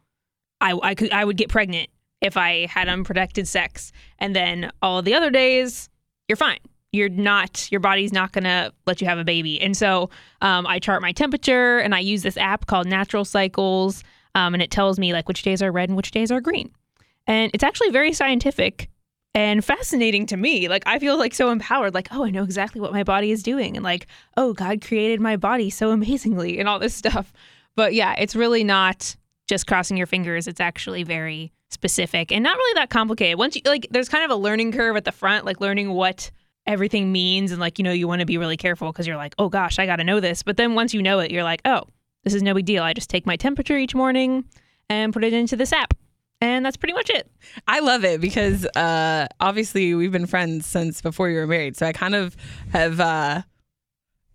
I, 0.62 0.78
I 0.82 0.96
could 0.96 1.12
I 1.12 1.24
would 1.24 1.38
get 1.38 1.50
pregnant 1.50 1.90
if 2.22 2.38
I 2.38 2.66
had 2.68 2.88
unprotected 2.88 3.48
sex, 3.48 3.92
and 4.20 4.36
then 4.36 4.72
all 4.82 5.02
the 5.02 5.14
other 5.14 5.30
days 5.30 5.90
you're 6.28 6.36
fine. 6.36 6.60
You're 6.92 7.10
not 7.10 7.70
your 7.72 7.82
body's 7.82 8.14
not 8.14 8.32
gonna 8.32 8.72
let 8.86 9.02
you 9.02 9.08
have 9.08 9.20
a 9.20 9.24
baby, 9.24 9.62
and 9.62 9.76
so 9.76 10.10
um, 10.42 10.66
I 10.68 10.80
chart 10.80 11.02
my 11.02 11.12
temperature, 11.12 11.80
and 11.80 11.94
I 11.94 12.00
use 12.00 12.24
this 12.24 12.38
app 12.38 12.68
called 12.68 12.88
Natural 12.88 13.26
Cycles, 13.26 14.04
um, 14.34 14.54
and 14.54 14.64
it 14.64 14.72
tells 14.72 14.98
me 15.00 15.14
like 15.14 15.28
which 15.28 15.44
days 15.44 15.62
are 15.62 15.72
red 15.72 15.90
and 15.90 15.98
which 15.98 16.12
days 16.12 16.32
are 16.32 16.42
green, 16.42 16.72
and 17.28 17.52
it's 17.54 17.64
actually 17.64 17.90
very 17.90 18.14
scientific 18.14 18.90
and 19.36 19.64
fascinating 19.64 20.26
to 20.28 20.38
me. 20.38 20.70
Like 20.70 20.84
I 20.88 20.98
feel 20.98 21.20
like 21.20 21.36
so 21.36 21.52
empowered, 21.52 21.94
like, 21.94 22.08
oh, 22.12 22.24
I 22.24 22.32
know 22.32 22.44
exactly 22.44 22.82
what 22.82 22.94
my 22.94 23.04
body 23.04 23.32
is 23.32 23.44
doing 23.44 23.76
and 23.76 23.84
like, 23.84 24.08
oh, 24.38 24.54
God 24.54 24.82
created 24.82 25.20
my 25.20 25.36
body 25.36 25.70
so 25.70 25.92
amazingly 25.92 26.58
and 26.58 26.68
all 26.68 26.80
this 26.80 26.96
stuff. 26.96 27.32
But 27.76 27.94
yeah, 27.94 28.16
it's 28.18 28.36
really 28.36 28.64
not 28.64 29.16
just 29.48 29.68
crossing 29.68 29.98
your 29.98 30.08
fingers. 30.08 30.48
It's 30.48 30.62
actually 30.62 31.04
very 31.04 31.52
specific 31.70 32.32
and 32.32 32.42
not 32.42 32.56
really 32.56 32.74
that 32.76 32.90
complicated. 32.90 33.38
Once 33.38 33.56
you 33.56 33.62
like 33.66 33.86
there's 33.92 34.10
kind 34.10 34.24
of 34.24 34.32
a 34.32 34.36
learning 34.36 34.72
curve 34.72 34.96
at 34.96 35.04
the 35.04 35.12
front, 35.12 35.46
like 35.46 35.60
learning 35.60 35.92
what 35.92 36.32
everything 36.66 37.12
means 37.12 37.52
and 37.52 37.60
like, 37.60 37.78
you 37.78 37.84
know, 37.84 37.92
you 37.92 38.08
want 38.08 38.22
to 38.22 38.26
be 38.26 38.38
really 38.38 38.58
careful 38.58 38.92
because 38.92 39.06
you're 39.06 39.18
like, 39.18 39.36
oh 39.38 39.50
gosh, 39.50 39.78
I 39.78 39.86
got 39.86 39.98
to 39.98 40.04
know 40.04 40.22
this. 40.22 40.42
But 40.42 40.56
then 40.58 40.74
once 40.74 40.94
you 40.94 41.04
know 41.04 41.20
it, 41.20 41.30
you're 41.30 41.44
like, 41.44 41.62
oh, 41.66 41.84
this 42.24 42.34
is 42.34 42.42
no 42.42 42.54
big 42.54 42.66
deal. 42.66 42.82
I 42.82 42.94
just 42.94 43.10
take 43.10 43.26
my 43.26 43.36
temperature 43.36 43.78
each 43.78 43.94
morning 43.94 44.46
and 44.90 45.12
put 45.14 45.24
it 45.24 45.34
into 45.34 45.58
this 45.58 45.74
app 45.74 45.94
and 46.42 46.66
that's 46.66 46.78
pretty 46.78 46.94
much 46.94 47.10
it. 47.10 47.30
I 47.68 47.80
love 47.80 48.04
it 48.04 48.22
because 48.22 48.66
uh, 48.76 49.28
obviously 49.40 49.94
we've 49.96 50.12
been 50.12 50.28
friends 50.28 50.66
since 50.66 51.02
before 51.02 51.30
you 51.30 51.38
were 51.38 51.48
married. 51.48 51.78
So 51.78 51.86
I 51.86 51.94
kind 51.94 52.16
of 52.16 52.36
have. 52.72 53.00
Uh, 53.00 53.42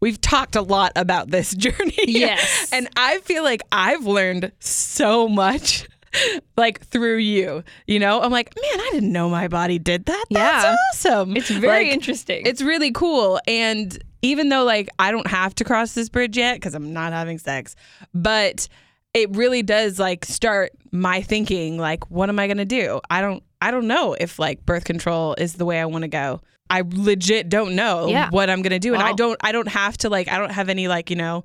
we've 0.00 0.20
talked 0.20 0.56
a 0.56 0.62
lot 0.62 0.92
about 0.96 1.30
this 1.30 1.54
journey. 1.56 1.94
Yes. 2.06 2.70
and 2.72 2.88
I 2.96 3.18
feel 3.20 3.42
like 3.44 3.62
I've 3.70 4.06
learned 4.06 4.50
so 4.60 5.28
much 5.28 5.86
like 6.56 6.80
through 6.86 7.18
you. 7.18 7.62
You 7.86 7.98
know, 8.00 8.20
I'm 8.20 8.32
like, 8.32 8.52
man, 8.56 8.80
I 8.80 8.90
didn't 8.92 9.12
know 9.12 9.28
my 9.28 9.46
body 9.48 9.78
did 9.78 10.06
that. 10.06 10.24
That's 10.30 10.64
Yeah. 10.64 10.76
awesome. 10.92 11.36
It's 11.36 11.50
very 11.50 11.84
Like, 11.84 11.92
interesting. 11.92 12.46
It's 12.46 12.62
really 12.62 12.90
cool. 12.92 13.40
And 13.46 13.96
even 14.22 14.48
though 14.48 14.64
like 14.64 14.88
I 14.98 15.10
don't 15.12 15.26
have 15.28 15.54
to 15.56 15.64
cross 15.64 15.92
this 15.92 16.08
bridge 16.08 16.36
yet 16.36 16.56
because 16.56 16.74
I'm 16.74 16.92
not 16.92 17.12
having 17.12 17.38
sex, 17.38 17.76
but 18.14 18.68
it 19.14 19.34
really 19.36 19.62
does 19.62 19.98
like 19.98 20.24
start 20.24 20.72
my 20.92 21.20
thinking 21.22 21.78
like 21.78 22.10
what 22.10 22.28
am 22.28 22.38
I 22.38 22.46
going 22.46 22.58
to 22.58 22.64
do? 22.64 23.00
I 23.10 23.20
don't 23.20 23.42
I 23.60 23.70
don't 23.70 23.86
know 23.86 24.14
if 24.18 24.38
like 24.38 24.64
birth 24.64 24.84
control 24.84 25.34
is 25.38 25.54
the 25.54 25.64
way 25.64 25.80
I 25.80 25.84
want 25.86 26.02
to 26.02 26.08
go. 26.08 26.40
I 26.68 26.82
legit 26.86 27.48
don't 27.48 27.74
know 27.74 28.06
Yeah. 28.06 28.28
what 28.30 28.48
I'm 28.48 28.62
going 28.62 28.70
to 28.72 28.78
do 28.78 28.94
and 28.94 29.02
I 29.02 29.12
don't 29.12 29.36
I 29.42 29.52
don't 29.52 29.68
have 29.68 29.96
to 29.98 30.08
like 30.08 30.28
I 30.28 30.38
don't 30.38 30.52
have 30.52 30.68
any 30.68 30.86
like, 30.88 31.10
you 31.10 31.16
know, 31.16 31.44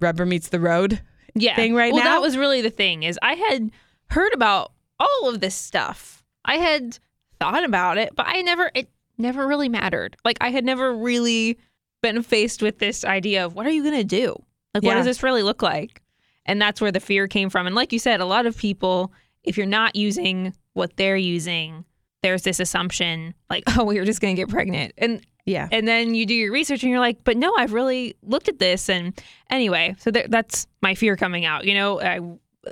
rubber 0.00 0.26
meets 0.26 0.48
the 0.50 0.60
road. 0.60 1.00
yeah. 1.34 1.56
thing 1.56 1.74
right 1.74 1.90
now. 1.90 1.96
well, 1.96 2.04
now? 2.04 2.10
that 2.16 2.22
was 2.22 2.36
really 2.36 2.60
the 2.60 2.70
thing 2.70 3.02
is 3.02 3.18
I 3.22 3.34
had 3.34 3.70
heard 4.10 4.34
about 4.34 4.72
all 5.00 5.28
of 5.28 5.40
this 5.40 5.54
stuff. 5.54 6.22
I 6.44 6.56
had 6.58 6.98
thought 7.40 7.64
about 7.64 7.96
it, 7.98 8.14
but 8.14 8.26
I 8.28 8.42
never 8.42 8.70
it 8.74 8.88
never 9.16 9.46
really 9.46 9.68
mattered. 9.68 10.16
Like 10.24 10.36
I 10.40 10.50
had 10.50 10.64
never 10.64 10.94
really 10.94 11.58
been 12.02 12.22
faced 12.22 12.60
with 12.62 12.78
this 12.78 13.04
idea 13.04 13.46
of 13.46 13.54
what 13.54 13.66
are 13.66 13.70
you 13.70 13.82
going 13.82 13.96
to 13.96 14.04
do? 14.04 14.36
Like 14.74 14.82
what 14.82 14.94
does 14.94 15.06
this 15.06 15.22
really 15.22 15.42
look 15.42 15.62
like? 15.62 16.02
And 16.46 16.60
that's 16.60 16.80
where 16.80 16.92
the 16.92 17.00
fear 17.00 17.26
came 17.28 17.50
from. 17.50 17.66
And 17.66 17.74
like 17.74 17.92
you 17.92 17.98
said, 17.98 18.20
a 18.20 18.26
lot 18.26 18.46
of 18.46 18.56
people 18.56 19.12
if 19.44 19.58
you're 19.58 19.66
not 19.66 19.94
using 19.94 20.54
what 20.72 20.96
they're 20.96 21.16
using, 21.18 21.84
there's 22.22 22.42
this 22.42 22.58
assumption 22.60 23.34
like, 23.50 23.64
oh, 23.76 23.84
we're 23.84 24.04
just 24.06 24.20
going 24.22 24.34
to 24.34 24.40
get 24.42 24.48
pregnant. 24.48 24.94
And 24.96 25.20
Yeah. 25.44 25.68
and 25.70 25.86
then 25.86 26.14
you 26.14 26.24
do 26.26 26.34
your 26.34 26.50
research 26.52 26.82
and 26.82 26.90
you're 26.90 26.98
like, 27.00 27.22
but 27.24 27.36
no, 27.36 27.52
I've 27.58 27.72
really 27.74 28.16
looked 28.22 28.48
at 28.48 28.58
this. 28.58 28.88
And 28.88 29.12
anyway, 29.50 29.94
so 29.98 30.10
there, 30.10 30.26
that's 30.28 30.66
my 30.80 30.94
fear 30.94 31.16
coming 31.16 31.44
out, 31.44 31.66
you 31.66 31.74
know, 31.74 32.00
I, 32.00 32.20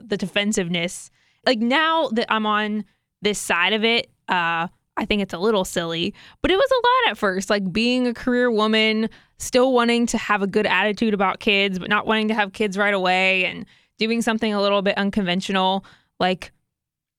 the 0.02 0.17
defensiveness. 0.17 1.11
Like 1.45 1.59
now 1.59 2.09
that 2.12 2.33
I'm 2.33 2.47
on 2.47 2.85
this 3.21 3.38
side 3.38 3.75
of 3.75 3.85
it, 3.85 4.07
uh, 4.29 4.69
I 4.97 5.05
think 5.07 5.21
it's 5.23 5.35
a 5.35 5.38
little 5.38 5.64
silly, 5.64 6.14
but 6.41 6.50
it 6.50 6.57
was 6.57 6.71
a 6.71 7.09
lot 7.09 7.12
at 7.12 7.19
first. 7.19 7.50
Like 7.50 7.71
being 7.73 8.07
a 8.07 8.14
career 8.14 8.50
woman, 8.50 9.09
still 9.43 9.73
wanting 9.73 10.07
to 10.07 10.19
have 10.19 10.43
a 10.43 10.47
good 10.47 10.67
attitude 10.67 11.15
about 11.15 11.41
kids, 11.41 11.79
but 11.79 11.89
not 11.91 12.07
wanting 12.07 12.29
to 12.29 12.35
have 12.35 12.53
kids 12.53 12.79
right 12.79 12.95
away 12.95 13.45
and 13.45 13.67
doing 13.99 14.23
something 14.23 14.53
a 14.55 14.61
little 14.61 14.83
bit 14.83 14.97
unconventional. 14.97 15.85
Like 16.21 16.53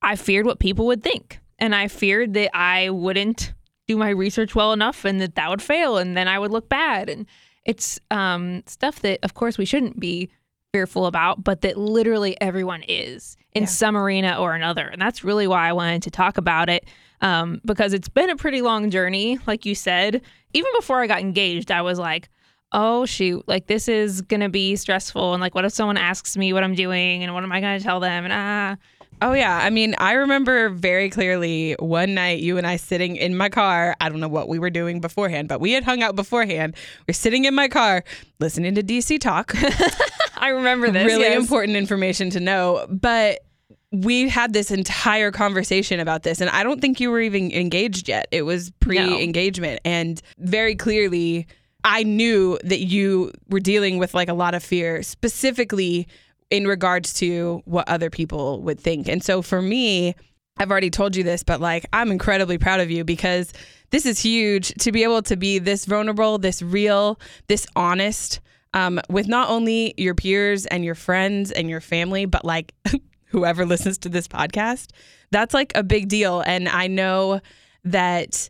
I 0.02 0.16
feared 0.16 0.46
what 0.46 0.60
people 0.60 0.86
would 0.88 1.04
think. 1.04 1.40
And 1.60 1.76
I 1.76 1.88
feared 1.88 2.34
that 2.34 2.56
I 2.58 2.90
wouldn't 2.90 3.54
do 3.88 3.98
my 3.98 4.10
research 4.10 4.56
well 4.56 4.74
enough 4.74 5.06
and 5.06 5.22
that 5.22 5.36
that 5.36 5.50
would 5.50 5.62
fail 5.62 5.98
and 5.98 6.18
then 6.18 6.28
I 6.28 6.40
would 6.40 6.52
look 6.52 6.68
bad. 6.70 7.10
And 7.10 7.26
it's 7.66 8.00
um, 8.12 8.64
stuff 8.66 9.00
that, 9.02 9.20
of 9.24 9.34
course, 9.34 9.58
we 9.58 9.66
shouldn't 9.66 10.00
be 10.00 10.30
fearful 10.74 11.06
about, 11.06 11.44
but 11.44 11.62
that 11.62 11.78
literally 11.78 12.40
everyone 12.42 12.84
is 12.88 13.38
in 13.54 13.64
Yeah. 13.64 13.68
some 13.70 13.96
arena 13.96 14.38
or 14.40 14.56
another. 14.56 14.88
And 14.88 15.02
that's 15.02 15.24
really 15.24 15.48
why 15.48 15.70
I 15.70 15.74
wanted 15.74 16.02
to 16.04 16.12
talk 16.12 16.38
about 16.38 16.70
it 16.70 16.86
um, 17.24 17.62
because 17.66 17.94
it's 17.94 18.10
been 18.10 18.30
a 18.30 18.36
pretty 18.36 18.62
long 18.62 18.92
journey, 18.92 19.40
like 19.48 19.66
you 19.66 19.74
said. 19.74 20.22
Even 20.54 20.70
before 20.78 21.02
I 21.02 21.08
got 21.08 21.22
engaged, 21.22 21.72
I 21.72 21.82
was 21.82 21.98
like, 21.98 22.30
oh, 22.74 23.06
shoot, 23.06 23.48
like 23.48 23.68
this 23.68 23.88
is 23.88 24.22
going 24.22 24.42
to 24.42 24.50
be 24.50 24.76
stressful. 24.76 25.34
And 25.34 25.42
like, 25.42 25.56
what 25.56 25.66
if 25.66 25.74
someone 25.74 25.98
asks 25.98 26.38
me 26.38 26.54
what 26.54 26.64
I'm 26.64 26.76
doing 26.76 27.24
and 27.24 27.34
what 27.34 27.44
am 27.44 27.52
I 27.52 27.62
going 27.62 27.80
to 27.80 27.84
tell 27.84 28.00
them? 28.00 28.26
And 28.26 28.34
ah, 28.34 28.76
Oh 29.22 29.32
yeah, 29.32 29.58
I 29.58 29.70
mean, 29.70 29.96
I 30.00 30.14
remember 30.14 30.68
very 30.68 31.10
clearly 31.10 31.78
one 31.80 32.14
night 32.14 32.40
you 32.40 32.58
and 32.58 32.68
I 32.68 32.76
sitting 32.76 33.16
in 33.16 33.38
my 33.38 33.48
car. 33.48 33.96
I 34.02 34.10
don't 34.10 34.20
know 34.20 34.28
what 34.28 34.50
we 34.50 34.60
were 34.60 34.70
doing 34.70 35.00
beforehand, 35.00 35.48
but 35.48 35.62
we 35.62 35.72
had 35.72 35.86
hung 35.86 36.04
out 36.04 36.18
beforehand. 36.18 36.76
We're 37.08 37.14
sitting 37.14 37.46
in 37.46 37.56
my 37.56 37.70
car 37.70 38.04
listening 38.40 38.76
to 38.76 38.84
DC 38.84 39.22
Talk. 39.22 39.54
I 40.36 40.50
remember 40.50 40.92
this. 40.92 41.06
really 41.06 41.22
yes. 41.22 41.38
important 41.38 41.78
information 41.78 42.32
to 42.32 42.42
know, 42.42 42.86
but 42.90 43.46
we 43.94 44.28
had 44.28 44.54
this 44.54 44.72
entire 44.72 45.32
conversation 45.32 46.00
about 46.00 46.24
this 46.24 46.42
and 46.42 46.50
I 46.50 46.64
don't 46.64 46.82
think 46.82 47.00
you 47.00 47.12
were 47.12 47.22
even 47.22 47.52
engaged 47.52 48.10
yet. 48.10 48.28
It 48.32 48.42
was 48.42 48.72
pre-engagement 48.80 49.80
and 49.86 50.20
very 50.40 50.76
clearly 50.76 51.46
I 51.84 52.04
knew 52.04 52.58
that 52.64 52.80
you 52.80 53.32
were 53.50 53.60
dealing 53.60 54.00
with 54.00 54.16
like 54.16 54.30
a 54.30 54.34
lot 54.34 54.56
of 54.56 54.64
fear 54.64 55.04
specifically 55.04 56.08
in 56.50 56.66
regards 56.66 57.14
to 57.16 57.62
what 57.66 57.88
other 57.88 58.10
people 58.10 58.62
would 58.62 58.80
think. 58.80 59.08
And 59.08 59.24
so 59.24 59.42
for 59.42 59.62
me, 59.62 60.16
I've 60.58 60.72
already 60.72 60.90
told 60.90 61.16
you 61.16 61.24
this, 61.24 61.44
but 61.44 61.62
like 61.62 61.86
I'm 61.94 62.10
incredibly 62.10 62.58
proud 62.58 62.80
of 62.80 62.90
you 62.90 63.04
because 63.04 63.54
this 63.92 64.06
is 64.08 64.20
huge 64.20 64.74
to 64.76 64.92
be 64.92 65.04
able 65.04 65.22
to 65.24 65.36
be 65.36 65.60
this 65.60 65.86
vulnerable, 65.86 66.40
this 66.40 66.64
real, 66.64 67.20
this 67.48 67.68
honest 67.76 68.40
um, 68.74 69.00
with 69.08 69.28
not 69.28 69.50
only 69.50 69.94
your 69.98 70.16
peers 70.16 70.66
and 70.66 70.84
your 70.84 70.96
friends 70.96 71.52
and 71.52 71.70
your 71.70 71.82
family, 71.82 72.26
but 72.26 72.44
like 72.44 72.74
whoever 73.34 73.66
listens 73.66 73.98
to 73.98 74.10
this 74.10 74.28
podcast. 74.28 74.92
That's 75.32 75.54
like 75.54 75.74
a 75.76 75.84
big 75.84 76.08
deal. 76.08 76.40
And 76.42 76.70
I 76.70 76.88
know 76.88 77.42
that 77.84 78.50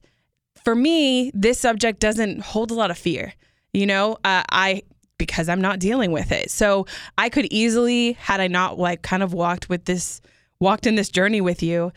for 0.63 0.75
me, 0.75 1.31
this 1.33 1.57
subject 1.57 1.99
doesn't 1.99 2.41
hold 2.41 2.69
a 2.69 2.75
lot 2.75 2.91
of 2.91 2.97
fear. 2.97 3.33
You 3.71 3.87
know, 3.87 4.13
uh, 4.23 4.43
I 4.51 4.83
because 5.17 5.47
I'm 5.47 5.61
not 5.61 5.79
dealing 5.79 6.11
with 6.11 6.31
it. 6.31 6.51
So 6.51 6.85
I 7.17 7.29
could 7.29 7.47
easily, 7.49 8.13
had 8.13 8.41
I 8.41 8.47
not 8.47 8.77
like 8.77 9.03
kind 9.03 9.23
of 9.23 9.33
walked 9.33 9.69
with 9.69 9.85
this, 9.85 10.21
walked 10.59 10.85
in 10.85 10.95
this 10.95 11.09
journey 11.09 11.39
with 11.39 11.63
you, 11.63 11.93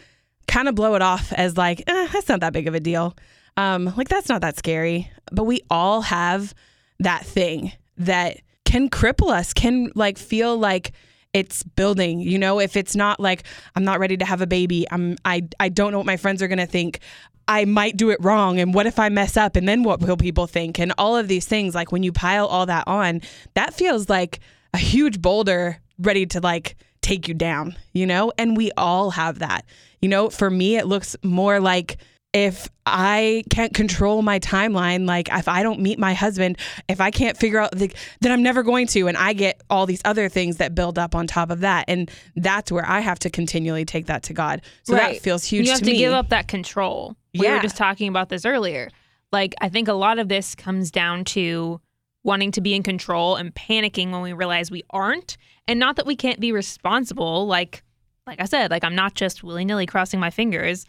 kind 0.47 0.69
of 0.69 0.77
blow 0.77 0.95
it 0.95 1.03
off 1.03 1.33
as 1.33 1.57
like, 1.57 1.83
eh, 1.89 2.09
that's 2.13 2.29
not 2.29 2.41
that 2.41 2.53
big 2.53 2.69
of 2.69 2.75
a 2.75 2.81
deal. 2.81 3.17
Um, 3.57 3.93
like 3.97 4.09
that's 4.09 4.29
not 4.29 4.43
that 4.43 4.57
scary. 4.57 5.11
But 5.33 5.45
we 5.45 5.63
all 5.71 6.03
have 6.03 6.55
that 7.01 7.27
thing 7.27 7.73
that 7.97 8.39
can 8.65 8.89
cripple 8.91 9.33
us, 9.33 9.53
can 9.53 9.91
like 9.95 10.19
feel 10.19 10.57
like 10.57 10.93
it's 11.37 11.63
building 11.63 12.21
you 12.21 12.39
know? 12.39 12.59
If 12.59 12.77
it's 12.77 12.97
not 12.97 13.21
like 13.21 13.45
i'm 13.75 13.85
not 13.85 14.01
ready 14.01 14.17
to 14.17 14.25
have 14.25 14.41
a 14.41 14.47
baby 14.47 14.87
i'm 14.91 15.17
i 15.25 15.43
i 15.61 15.69
don't 15.69 15.93
know 15.93 15.99
what 15.99 16.07
my 16.07 16.17
friends 16.17 16.43
are 16.43 16.49
going 16.49 16.59
to 16.59 16.67
think. 16.67 17.01
I 17.49 17.65
might 17.65 17.97
do 17.97 18.11
it 18.11 18.19
wrong 18.21 18.59
and 18.59 18.75
what 18.75 18.87
if 18.87 18.99
i 18.99 19.09
mess 19.09 19.37
up? 19.37 19.55
And 19.55 19.69
then 19.69 19.83
what 19.85 20.01
will 20.01 20.17
people 20.17 20.47
think? 20.47 20.81
And 20.81 20.93
all 20.99 21.17
of 21.17 21.29
these 21.29 21.47
things 21.47 21.75
like 21.75 21.93
when 21.93 22.03
you 22.03 22.13
pile 22.13 22.47
all 22.47 22.67
that 22.67 22.85
on 22.89 23.21
that 23.55 23.75
feels 23.75 24.09
like 24.09 24.41
a 24.75 24.79
huge 24.79 25.23
boulder 25.23 25.79
ready 25.99 26.27
to 26.27 26.41
like 26.41 26.77
take 27.03 27.29
you 27.29 27.35
down 27.35 27.77
you 27.93 28.07
know? 28.07 28.33
And 28.39 28.57
we 28.57 28.71
all 28.77 29.11
have 29.11 29.39
that. 29.41 29.65
You 30.01 30.09
know 30.09 30.31
for 30.31 30.51
me 30.51 30.77
it 30.77 30.87
looks 30.87 31.17
more 31.23 31.61
like 31.61 31.99
if 32.37 32.69
I 32.85 33.45
can't 33.49 33.73
control 33.73 34.21
my 34.21 34.39
timeline, 34.39 35.07
like 35.07 35.31
if 35.33 35.49
I 35.49 35.63
don't 35.63 35.81
meet 35.81 35.99
my 35.99 36.13
husband, 36.13 36.59
if 36.87 37.01
I 37.01 37.11
can't 37.11 37.35
figure 37.35 37.59
out, 37.59 37.71
the, 37.73 37.91
then 38.21 38.31
I'm 38.31 38.43
never 38.43 38.63
going 38.63 38.89
to. 38.89 39.09
And 39.09 39.17
I 39.17 39.33
get 39.33 39.63
all 39.71 39.87
these 39.87 40.03
other 40.05 40.29
things 40.29 40.59
that 40.59 40.75
build 40.75 40.99
up 40.99 41.15
on 41.15 41.27
top 41.27 41.49
of 41.51 41.61
that. 41.61 41.87
And 41.89 42.11
that's 42.37 42.71
where 42.71 42.87
I 42.87 43.01
have 43.01 43.19
to 43.21 43.31
continually 43.31 43.87
take 43.87 44.05
that 44.07 44.23
to 44.25 44.35
God. 44.35 44.61
So 44.83 44.93
Right. 44.93 45.15
that 45.15 45.23
feels 45.23 45.45
huge 45.45 45.65
You 45.65 45.73
have 45.73 45.81
to, 45.81 45.87
to, 45.87 45.97
give 45.97 46.13
up 46.13 46.29
that 46.29 46.47
control. 46.47 47.17
We 47.33 47.49
were 47.49 47.59
just 47.61 47.79
talking 47.79 48.07
about 48.09 48.29
this 48.29 48.45
earlier. 48.45 48.91
Like, 49.33 49.55
I 49.63 49.71
think 49.71 49.89
a 49.89 49.95
lot 49.95 50.19
of 50.19 50.29
this 50.29 50.55
comes 50.55 50.91
down 50.91 51.25
to 51.25 51.81
wanting 52.23 52.53
to 52.53 52.61
be 52.61 52.75
in 52.75 52.83
control 52.83 53.37
and 53.37 53.55
panicking 53.55 54.11
when 54.11 54.21
we 54.21 54.35
realize 54.35 54.71
we 54.71 54.83
aren't. 54.91 55.39
And 55.67 55.81
not 55.81 55.97
that 55.97 56.05
we 56.05 56.17
can't 56.17 56.39
be 56.39 56.53
responsible. 56.53 57.47
Like, 57.47 57.83
like 58.27 58.43
I 58.43 58.45
said, 58.45 58.71
like 58.71 58.85
I'm 58.85 58.95
not 58.95 59.15
just 59.15 59.43
willy 59.43 59.65
nilly 59.65 59.87
crossing 59.87 60.21
my 60.21 60.31
fingers, 60.31 60.85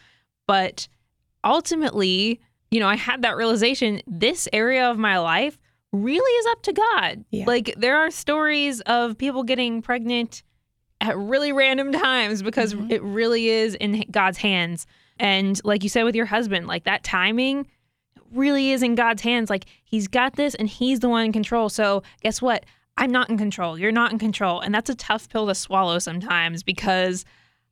but 0.46 0.90
ultimately, 1.44 2.40
you 2.72 2.80
know, 2.80 2.88
I 2.88 2.96
had 2.96 3.22
that 3.22 3.38
realization 3.38 4.02
this 4.08 4.48
area 4.54 4.90
of 4.90 4.98
my 4.98 5.20
life 5.20 5.58
really 5.94 6.32
is 6.32 6.46
up 6.48 6.62
to 6.64 6.74
God. 6.74 7.24
Yeah. 7.32 7.46
Like, 7.48 7.74
there 7.78 7.98
are 7.98 8.12
stories 8.12 8.82
of 8.82 9.18
people 9.18 9.44
getting 9.44 9.82
pregnant 9.82 10.44
at 11.00 11.18
really 11.18 11.52
random 11.52 11.92
times 11.94 12.42
because 12.42 12.74
Mhm. 12.74 12.92
it 12.92 13.02
really 13.04 13.48
is 13.50 13.76
in 13.76 14.04
God's 14.12 14.38
hands. 14.40 14.86
And 15.20 15.60
like 15.64 15.84
you 15.84 15.90
said 15.90 16.04
with 16.04 16.16
your 16.16 16.26
husband, 16.26 16.68
like 16.68 16.84
that 16.84 17.04
timing 17.04 17.68
really 18.32 18.72
is 18.72 18.84
in 18.84 18.96
God's 18.96 19.22
hands. 19.22 19.50
Like 19.50 19.66
he's 19.86 20.08
got 20.08 20.36
this 20.36 20.56
and 20.56 20.68
he's 20.68 21.00
the 21.00 21.08
one 21.10 21.26
in 21.26 21.32
control. 21.32 21.70
So 21.70 22.04
guess 22.22 22.42
what? 22.42 22.66
I'm 22.98 23.12
not 23.12 23.30
in 23.30 23.38
control. 23.38 23.78
You're 23.78 23.92
not 23.92 24.12
in 24.12 24.18
control. 24.20 24.60
And 24.60 24.74
that's 24.74 24.90
a 24.90 24.96
tough 24.96 25.30
pill 25.30 25.48
to 25.48 25.56
swallow 25.56 26.00
sometimes 26.00 26.64
because 26.64 27.26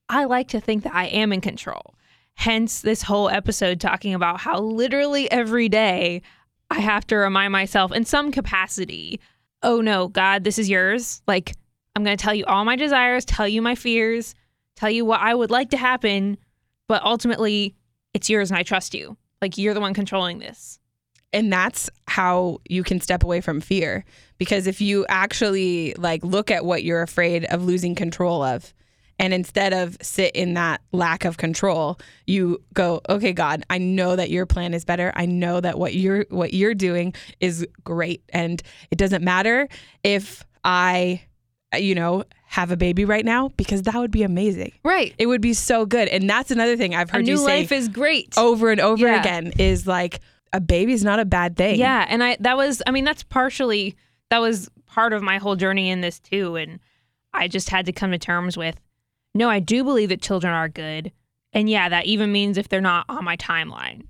I 0.07 0.25
like 0.25 0.47
to 0.49 0.61
think 0.61 0.83
that 0.83 0.93
I 0.93 1.05
am 1.07 1.33
in 1.33 1.41
control. 1.41 1.95
Hence 2.35 2.81
this 2.81 3.01
whole 3.01 3.29
episode 3.29 3.79
talking 3.79 4.13
about 4.13 4.39
how 4.39 4.59
literally 4.59 5.29
every 5.31 5.69
day 5.69 6.21
I 6.69 6.79
have 6.79 7.07
to 7.07 7.15
remind 7.15 7.51
myself 7.51 7.91
in 7.91 8.05
some 8.05 8.31
capacity, 8.31 9.19
oh 9.63 9.81
no, 9.81 10.07
God, 10.09 10.43
this 10.43 10.59
is 10.59 10.69
yours. 10.69 11.21
Like 11.27 11.53
I'm 11.95 12.03
going 12.03 12.17
to 12.17 12.21
tell 12.23 12.33
you 12.33 12.45
all 12.45 12.65
my 12.65 12.75
desires, 12.75 13.25
tell 13.25 13.47
you 13.47 13.61
my 13.61 13.75
fears, 13.75 14.35
tell 14.75 14.89
you 14.89 15.05
what 15.05 15.21
I 15.21 15.33
would 15.33 15.49
like 15.49 15.69
to 15.71 15.77
happen, 15.77 16.37
but 16.87 17.01
ultimately 17.03 17.73
it's 18.13 18.29
yours 18.29 18.51
and 18.51 18.57
I 18.57 18.63
trust 18.63 18.93
you. 18.93 19.17
Like 19.41 19.57
you're 19.57 19.73
the 19.73 19.79
one 19.81 19.93
controlling 19.93 20.39
this. 20.39 20.79
and 21.33 21.51
that's 21.51 21.89
how 22.07 22.59
you 22.69 22.81
can 22.83 22.99
step 23.01 23.23
away 23.23 23.41
from 23.41 23.59
fear 23.59 24.05
because 24.37 24.67
if 24.67 24.79
you 24.79 25.05
actually 25.09 25.93
like 25.97 26.23
look 26.23 26.49
at 26.49 26.63
what 26.63 26.83
you're 26.83 27.01
afraid 27.01 27.43
of 27.45 27.65
losing 27.65 27.93
control 27.95 28.41
of 28.41 28.73
and 29.19 29.33
instead 29.33 29.73
of 29.73 29.97
sit 30.01 30.35
in 30.35 30.53
that 30.55 30.81
lack 30.91 31.23
of 31.25 31.37
control 31.37 31.97
you 32.27 32.61
go 32.73 33.01
okay 33.09 33.31
god 33.33 33.63
i 33.69 33.77
know 33.77 34.15
that 34.15 34.29
your 34.29 34.45
plan 34.45 34.73
is 34.73 34.83
better 34.85 35.11
i 35.15 35.25
know 35.25 35.59
that 35.61 35.77
what 35.79 35.93
you're 35.95 36.25
what 36.29 36.53
you're 36.53 36.73
doing 36.73 37.13
is 37.39 37.65
great 37.83 38.21
and 38.29 38.61
it 38.91 38.97
doesn't 38.97 39.23
matter 39.23 39.67
if 40.03 40.43
i 40.63 41.21
you 41.77 41.95
know 41.95 42.23
have 42.47 42.71
a 42.71 42.77
baby 42.77 43.03
right 43.05 43.25
now 43.25 43.49
because 43.57 43.81
that 43.83 43.95
would 43.95 44.11
be 44.11 44.23
amazing 44.23 44.71
Right. 44.83 45.13
it 45.17 45.25
would 45.27 45.41
be 45.41 45.53
so 45.53 45.85
good 45.85 46.07
and 46.09 46.29
that's 46.29 46.51
another 46.51 46.77
thing 46.77 46.95
i've 46.95 47.09
A 47.09 47.13
heard 47.13 47.25
new 47.25 47.31
you 47.31 47.37
say 47.37 47.61
life 47.61 47.71
is 47.71 47.87
great. 47.89 48.33
over 48.37 48.69
and 48.71 48.79
over 48.81 49.05
Yeah. 49.07 49.19
again 49.19 49.53
is 49.59 49.85
like 49.87 50.19
a 50.53 50.61
baby's 50.61 51.03
not 51.03 51.19
a 51.19 51.25
bad 51.25 51.57
thing 51.57 51.77
Yeah, 51.79 52.05
and 52.07 52.23
I 52.23 52.37
that 52.39 52.55
was 52.55 52.81
I 52.87 52.91
mean 52.91 53.03
that's 53.03 53.23
partially 53.23 53.95
that 54.29 54.39
was 54.39 54.69
part 54.85 55.11
of 55.11 55.21
my 55.21 55.37
whole 55.37 55.57
journey 55.57 55.89
in 55.89 55.99
this 55.99 56.19
too 56.19 56.55
and 56.55 56.79
I 57.33 57.49
just 57.49 57.69
had 57.69 57.85
to 57.87 57.91
come 57.91 58.11
to 58.11 58.17
terms 58.17 58.55
with 58.55 58.79
no, 59.35 59.49
I 59.49 59.59
do 59.59 59.83
believe 59.83 60.09
that 60.09 60.21
children 60.21 60.51
are 60.53 60.67
good. 60.69 61.11
And 61.53 61.69
yeah, 61.69 61.87
that 61.89 62.05
even 62.07 62.31
means 62.31 62.57
if 62.57 62.67
they're 62.69 62.81
not 62.81 63.05
on 63.07 63.23
my 63.23 63.37
timeline. 63.37 64.01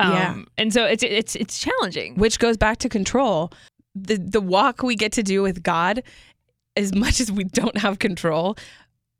Um, 0.00 0.12
Yeah. 0.12 0.42
and 0.58 0.72
so 0.74 0.84
it's 0.84 1.02
it's 1.02 1.34
it's 1.36 1.58
challenging. 1.58 2.16
which 2.16 2.38
goes 2.38 2.56
back 2.56 2.76
to 2.78 2.88
control. 2.88 3.50
The 3.94 4.16
the 4.18 4.40
walk 4.40 4.82
we 4.82 4.96
get 4.96 5.12
to 5.12 5.22
do 5.22 5.40
with 5.42 5.62
God, 5.62 6.02
as 6.76 6.94
much 6.94 7.20
as 7.20 7.32
we 7.32 7.44
don't 7.44 7.78
have 7.78 7.98
control, 8.00 8.56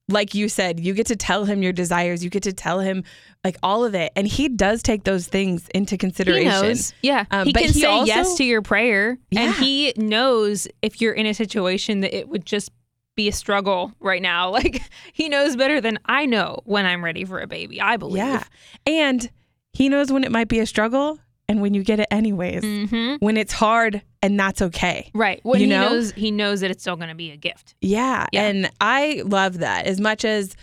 like 0.08 0.34
you 0.34 0.48
said, 0.48 0.80
you 0.80 0.92
get 0.92 1.06
to 1.06 1.16
tell 1.16 1.44
him 1.46 1.62
your 1.62 1.72
desires, 1.72 2.22
you 2.22 2.28
get 2.30 2.42
to 2.42 2.52
tell 2.52 2.80
him 2.80 3.04
like 3.44 3.56
all 3.62 3.84
of 3.84 3.94
it, 3.94 4.12
and 4.16 4.26
he 4.26 4.48
does 4.48 4.82
take 4.82 5.04
those 5.04 5.26
things 5.28 5.68
into 5.74 5.94
He 5.94 5.98
consideration. 5.98 6.48
knows. 6.50 6.92
Yeah. 7.02 7.24
Um, 7.30 7.46
he 7.46 7.52
but 7.52 7.62
can 7.62 7.72
he 7.72 7.80
say 7.80 7.86
also- 7.86 8.06
yes 8.06 8.34
to 8.36 8.44
your 8.44 8.62
prayer. 8.62 9.16
Yeah. 9.30 9.42
And 9.42 9.54
he 9.54 9.92
knows 9.96 10.66
if 10.82 11.00
you're 11.00 11.12
in 11.14 11.26
a 11.26 11.34
situation 11.34 12.00
that 12.00 12.16
it 12.16 12.28
would 12.28 12.44
just 12.44 12.70
be 13.16 13.28
a 13.28 13.32
struggle 13.32 13.92
right 14.00 14.22
now. 14.22 14.50
Like 14.54 14.82
he 15.12 15.28
knows 15.28 15.56
better 15.56 15.80
than 15.80 15.98
I 16.06 16.26
know 16.26 16.60
when 16.64 16.86
I'm 16.86 17.04
ready 17.04 17.24
for 17.24 17.40
a 17.40 17.46
baby, 17.46 17.80
I 17.80 17.96
believe. 17.96 18.16
Yeah, 18.18 18.44
and 18.86 19.28
he 19.72 19.88
knows 19.88 20.12
when 20.12 20.24
it 20.24 20.30
might 20.32 20.48
be 20.48 20.60
a 20.60 20.66
struggle 20.66 21.18
and 21.48 21.60
when 21.60 21.74
you 21.74 21.82
get 21.84 22.00
it 22.00 22.06
anyways. 22.10 22.62
hmm 22.64 23.16
When 23.20 23.36
it's 23.36 23.52
hard 23.52 24.00
and 24.22 24.38
that's 24.40 24.62
okay. 24.62 25.10
Right. 25.14 25.40
When 25.42 25.60
You 25.60 25.66
he 25.66 25.70
know? 25.72 25.88
knows 25.90 26.12
he 26.12 26.30
knows 26.30 26.60
that 26.60 26.70
it's 26.70 26.82
still 26.82 26.96
gonna 26.96 27.14
be 27.14 27.30
a 27.32 27.36
gift. 27.36 27.74
Yeah. 27.80 28.26
Yeah. 28.32 28.42
And 28.46 28.70
I 28.80 29.22
love 29.26 29.58
that 29.58 29.86
as 29.86 30.00
much 30.00 30.24
as 30.24 30.54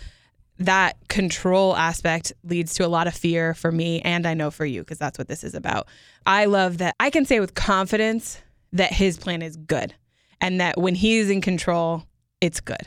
that 0.58 0.96
control 1.08 1.76
aspect 1.76 2.32
leads 2.44 2.74
to 2.74 2.86
a 2.86 2.88
lot 2.88 3.06
of 3.06 3.14
fear 3.14 3.52
for 3.54 3.72
me 3.72 4.00
and 4.02 4.26
I 4.26 4.34
know 4.34 4.50
for 4.50 4.64
you 4.66 4.80
because 4.80 4.98
that's 4.98 5.18
what 5.18 5.28
this 5.28 5.42
is 5.44 5.54
about. 5.54 5.86
I 6.26 6.44
love 6.46 6.78
that 6.78 6.94
I 7.00 7.10
can 7.10 7.24
say 7.24 7.40
with 7.40 7.54
confidence 7.54 8.40
that 8.72 8.92
his 8.92 9.16
plan 9.18 9.42
is 9.42 9.56
good 9.56 9.94
and 10.40 10.60
that 10.60 10.78
when 10.78 10.94
he's 10.94 11.30
in 11.30 11.40
control, 11.40 12.04
it's 12.42 12.60
good. 12.60 12.86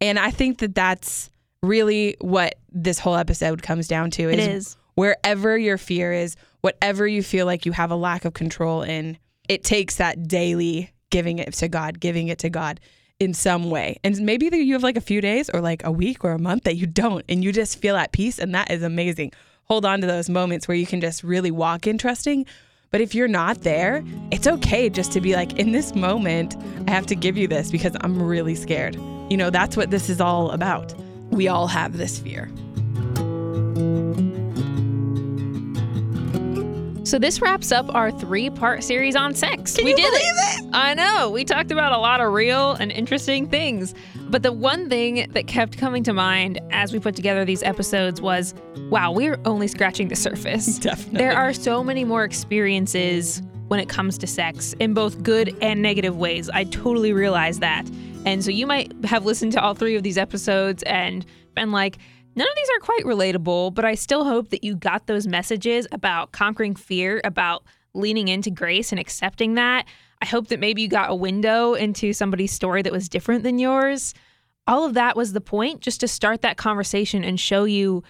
And 0.00 0.18
I 0.18 0.30
think 0.30 0.58
that 0.58 0.74
that's 0.74 1.30
really 1.62 2.16
what 2.20 2.54
this 2.70 2.98
whole 2.98 3.16
episode 3.16 3.62
comes 3.62 3.88
down 3.88 4.10
to 4.12 4.30
It 4.30 4.38
is 4.38 4.48
is. 4.48 4.76
wherever 4.94 5.58
your 5.58 5.78
fear 5.78 6.12
is, 6.12 6.36
whatever 6.60 7.06
you 7.06 7.22
feel 7.22 7.46
like 7.46 7.66
you 7.66 7.72
have 7.72 7.90
a 7.90 7.96
lack 7.96 8.24
of 8.24 8.34
control 8.34 8.82
in, 8.82 9.18
it 9.48 9.64
takes 9.64 9.96
that 9.96 10.28
daily 10.28 10.92
giving 11.10 11.38
it 11.38 11.52
to 11.54 11.68
God, 11.68 11.98
giving 11.98 12.28
it 12.28 12.38
to 12.38 12.50
God 12.50 12.80
in 13.18 13.34
some 13.34 13.68
way. 13.68 13.98
And 14.04 14.18
maybe 14.20 14.48
that 14.48 14.58
you 14.58 14.72
have 14.74 14.82
like 14.82 14.96
a 14.96 15.02
few 15.02 15.20
days 15.20 15.50
or 15.50 15.60
like 15.60 15.84
a 15.84 15.90
week 15.90 16.24
or 16.24 16.32
a 16.32 16.38
month 16.38 16.64
that 16.64 16.76
you 16.76 16.86
don't 16.86 17.24
and 17.28 17.44
you 17.44 17.52
just 17.52 17.78
feel 17.78 17.96
at 17.96 18.12
peace 18.12 18.38
and 18.38 18.54
that 18.54 18.70
is 18.70 18.82
amazing. 18.82 19.32
Hold 19.64 19.84
on 19.84 20.00
to 20.00 20.06
those 20.06 20.30
moments 20.30 20.66
where 20.66 20.76
you 20.76 20.86
can 20.86 21.00
just 21.00 21.22
really 21.22 21.50
walk 21.50 21.86
in 21.86 21.98
trusting. 21.98 22.46
But 22.92 23.00
if 23.00 23.14
you're 23.14 23.28
not 23.28 23.60
there, 23.60 24.02
it's 24.32 24.48
okay 24.48 24.90
just 24.90 25.12
to 25.12 25.20
be 25.20 25.36
like, 25.36 25.60
in 25.60 25.70
this 25.70 25.94
moment, 25.94 26.56
I 26.88 26.90
have 26.90 27.06
to 27.06 27.14
give 27.14 27.36
you 27.36 27.46
this 27.46 27.70
because 27.70 27.96
I'm 28.00 28.20
really 28.20 28.56
scared. 28.56 28.96
You 29.30 29.36
know, 29.36 29.48
that's 29.48 29.76
what 29.76 29.92
this 29.92 30.10
is 30.10 30.20
all 30.20 30.50
about. 30.50 30.92
We 31.30 31.46
all 31.46 31.68
have 31.68 31.98
this 31.98 32.18
fear. 32.18 32.50
So 37.04 37.20
this 37.20 37.40
wraps 37.40 37.70
up 37.70 37.94
our 37.94 38.10
three-part 38.10 38.82
series 38.82 39.14
on 39.14 39.36
sex. 39.36 39.76
Can 39.76 39.84
we 39.84 39.92
you 39.92 39.96
did 39.96 40.10
believe 40.10 40.22
it. 40.24 40.70
I 40.72 40.94
know. 40.94 41.30
We 41.30 41.44
talked 41.44 41.70
about 41.70 41.92
a 41.92 41.98
lot 41.98 42.20
of 42.20 42.32
real 42.32 42.72
and 42.72 42.90
interesting 42.90 43.48
things. 43.48 43.94
But 44.30 44.44
the 44.44 44.52
one 44.52 44.88
thing 44.88 45.28
that 45.32 45.48
kept 45.48 45.76
coming 45.76 46.04
to 46.04 46.12
mind 46.12 46.60
as 46.70 46.92
we 46.92 47.00
put 47.00 47.16
together 47.16 47.44
these 47.44 47.64
episodes 47.64 48.20
was, 48.20 48.54
wow, 48.88 49.10
we're 49.10 49.40
only 49.44 49.66
scratching 49.66 50.06
the 50.06 50.14
surface. 50.14 50.78
Definitely. 50.78 51.18
There 51.18 51.36
are 51.36 51.52
so 51.52 51.82
many 51.82 52.04
more 52.04 52.22
experiences 52.22 53.42
when 53.66 53.80
it 53.80 53.88
comes 53.88 54.16
to 54.18 54.28
sex 54.28 54.72
in 54.74 54.94
both 54.94 55.24
good 55.24 55.56
and 55.60 55.82
negative 55.82 56.16
ways. 56.16 56.48
I 56.48 56.62
totally 56.62 57.12
realize 57.12 57.58
that. 57.58 57.90
And 58.24 58.44
so 58.44 58.52
you 58.52 58.68
might 58.68 58.92
have 59.04 59.24
listened 59.24 59.50
to 59.52 59.60
all 59.60 59.74
three 59.74 59.96
of 59.96 60.04
these 60.04 60.16
episodes 60.16 60.84
and 60.84 61.26
been 61.56 61.72
like, 61.72 61.98
none 62.36 62.46
of 62.46 62.54
these 62.54 62.70
are 62.76 62.80
quite 62.80 63.02
relatable, 63.04 63.74
but 63.74 63.84
I 63.84 63.96
still 63.96 64.24
hope 64.24 64.50
that 64.50 64.62
you 64.62 64.76
got 64.76 65.08
those 65.08 65.26
messages 65.26 65.88
about 65.90 66.30
conquering 66.30 66.76
fear, 66.76 67.20
about 67.24 67.64
leaning 67.94 68.28
into 68.28 68.52
grace 68.52 68.92
and 68.92 69.00
accepting 69.00 69.54
that. 69.54 69.86
I 70.22 70.26
hope 70.26 70.48
that 70.48 70.60
maybe 70.60 70.82
you 70.82 70.88
got 70.88 71.10
a 71.10 71.14
window 71.14 71.74
into 71.74 72.12
somebody's 72.12 72.52
story 72.52 72.82
that 72.82 72.92
was 72.92 73.08
different 73.08 73.42
than 73.42 73.58
yours. 73.58 74.14
All 74.66 74.84
of 74.84 74.94
that 74.94 75.16
was 75.16 75.32
the 75.32 75.40
point, 75.40 75.80
just 75.80 76.00
to 76.00 76.08
start 76.08 76.42
that 76.42 76.56
conversation 76.56 77.24
and 77.24 77.40
show 77.40 77.64
you 77.64 78.02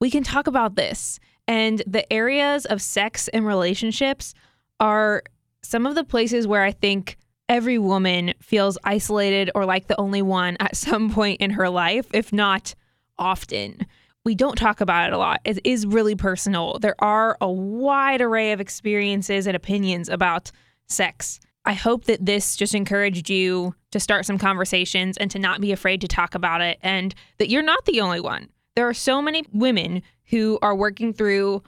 we 0.00 0.10
can 0.10 0.22
talk 0.22 0.46
about 0.46 0.76
this. 0.76 1.18
And 1.46 1.82
the 1.86 2.10
areas 2.12 2.66
of 2.66 2.82
sex 2.82 3.28
and 3.28 3.46
relationships 3.46 4.34
are 4.80 5.22
some 5.62 5.86
of 5.86 5.94
the 5.94 6.04
places 6.04 6.46
where 6.46 6.62
I 6.62 6.72
think 6.72 7.16
every 7.48 7.78
woman 7.78 8.34
feels 8.40 8.78
isolated 8.84 9.50
or 9.54 9.64
like 9.64 9.86
the 9.86 9.98
only 9.98 10.22
one 10.22 10.56
at 10.60 10.76
some 10.76 11.10
point 11.10 11.40
in 11.40 11.50
her 11.50 11.68
life, 11.68 12.06
if 12.12 12.32
not 12.32 12.74
often. 13.18 13.86
We 14.24 14.34
don't 14.34 14.56
talk 14.56 14.80
about 14.80 15.08
it 15.08 15.14
a 15.14 15.18
lot. 15.18 15.40
It 15.44 15.60
is 15.64 15.86
really 15.86 16.14
personal. 16.14 16.78
There 16.78 16.96
are 16.98 17.38
a 17.40 17.50
wide 17.50 18.20
array 18.20 18.52
of 18.52 18.60
experiences 18.60 19.46
and 19.46 19.56
opinions 19.56 20.08
about 20.08 20.52
sex. 20.86 21.40
I 21.68 21.74
hope 21.74 22.06
that 22.06 22.24
this 22.24 22.56
just 22.56 22.74
encouraged 22.74 23.28
you 23.28 23.74
to 23.90 24.00
start 24.00 24.24
some 24.24 24.38
conversations 24.38 25.18
and 25.18 25.30
to 25.30 25.38
not 25.38 25.60
be 25.60 25.70
afraid 25.70 26.00
to 26.00 26.08
talk 26.08 26.34
about 26.34 26.62
it, 26.62 26.78
and 26.82 27.14
that 27.36 27.50
you're 27.50 27.62
not 27.62 27.84
the 27.84 28.00
only 28.00 28.20
one. 28.20 28.48
There 28.74 28.88
are 28.88 28.94
so 28.94 29.20
many 29.20 29.44
women 29.52 30.02
who 30.30 30.58
are 30.62 30.74
working 30.74 31.12
through 31.12 31.62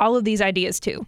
all 0.00 0.16
of 0.16 0.24
these 0.24 0.42
ideas 0.42 0.80
too. 0.80 1.06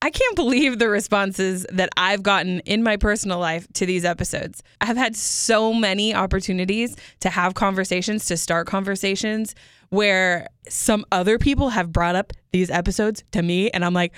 I 0.00 0.10
can't 0.10 0.36
believe 0.36 0.78
the 0.78 0.88
responses 0.88 1.66
that 1.72 1.88
I've 1.96 2.22
gotten 2.22 2.60
in 2.60 2.84
my 2.84 2.96
personal 2.96 3.40
life 3.40 3.66
to 3.72 3.84
these 3.84 4.04
episodes. 4.04 4.62
I've 4.80 4.96
had 4.96 5.16
so 5.16 5.74
many 5.74 6.14
opportunities 6.14 6.94
to 7.18 7.30
have 7.30 7.54
conversations, 7.54 8.26
to 8.26 8.36
start 8.36 8.68
conversations 8.68 9.56
where 9.88 10.46
some 10.68 11.04
other 11.10 11.36
people 11.36 11.70
have 11.70 11.92
brought 11.92 12.14
up 12.14 12.32
these 12.52 12.70
episodes 12.70 13.24
to 13.32 13.42
me 13.42 13.70
and 13.70 13.84
I'm 13.84 13.94
like, 13.94 14.12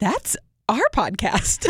that's 0.00 0.36
our 0.72 0.88
podcast. 0.94 1.68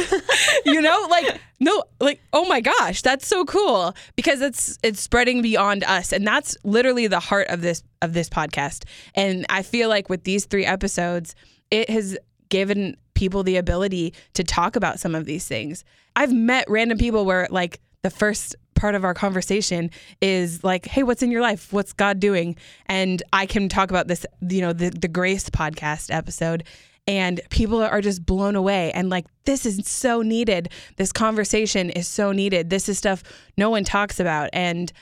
you 0.64 0.80
know, 0.80 1.06
like 1.10 1.40
no, 1.60 1.82
like 2.00 2.20
oh 2.32 2.46
my 2.46 2.60
gosh, 2.60 3.02
that's 3.02 3.26
so 3.26 3.44
cool 3.44 3.94
because 4.16 4.40
it's 4.40 4.78
it's 4.82 5.00
spreading 5.00 5.42
beyond 5.42 5.84
us 5.84 6.12
and 6.12 6.26
that's 6.26 6.56
literally 6.64 7.06
the 7.06 7.20
heart 7.20 7.48
of 7.48 7.60
this 7.60 7.82
of 8.00 8.12
this 8.12 8.28
podcast. 8.28 8.84
And 9.14 9.44
I 9.48 9.62
feel 9.62 9.88
like 9.88 10.08
with 10.08 10.24
these 10.24 10.46
3 10.46 10.64
episodes, 10.64 11.34
it 11.70 11.90
has 11.90 12.16
given 12.48 12.96
people 13.14 13.42
the 13.42 13.56
ability 13.56 14.14
to 14.34 14.44
talk 14.44 14.76
about 14.76 14.98
some 15.00 15.14
of 15.14 15.24
these 15.24 15.46
things. 15.46 15.84
I've 16.16 16.32
met 16.32 16.64
random 16.68 16.98
people 16.98 17.24
where 17.24 17.48
like 17.50 17.80
the 18.02 18.10
first 18.10 18.56
part 18.74 18.94
of 18.94 19.04
our 19.04 19.14
conversation 19.14 19.90
is 20.20 20.64
like, 20.64 20.86
hey, 20.86 21.02
what's 21.02 21.22
in 21.22 21.30
your 21.30 21.40
life? 21.40 21.72
What's 21.72 21.92
God 21.92 22.18
doing? 22.18 22.56
And 22.86 23.22
I 23.32 23.46
can 23.46 23.68
talk 23.68 23.90
about 23.90 24.08
this, 24.08 24.26
you 24.40 24.60
know, 24.60 24.72
the, 24.72 24.90
the 24.90 25.08
Grace 25.08 25.48
podcast 25.48 26.12
episode. 26.12 26.64
And 27.06 27.40
people 27.50 27.82
are 27.82 28.00
just 28.00 28.24
blown 28.24 28.54
away. 28.54 28.92
And 28.92 29.10
like, 29.10 29.26
this 29.44 29.66
is 29.66 29.88
so 29.88 30.22
needed. 30.22 30.68
This 30.96 31.12
conversation 31.12 31.90
is 31.90 32.06
so 32.06 32.30
needed. 32.30 32.70
This 32.70 32.88
is 32.88 32.96
stuff 32.96 33.24
no 33.56 33.70
one 33.70 33.82
talks 33.82 34.20
about. 34.20 34.50
And 34.52 34.92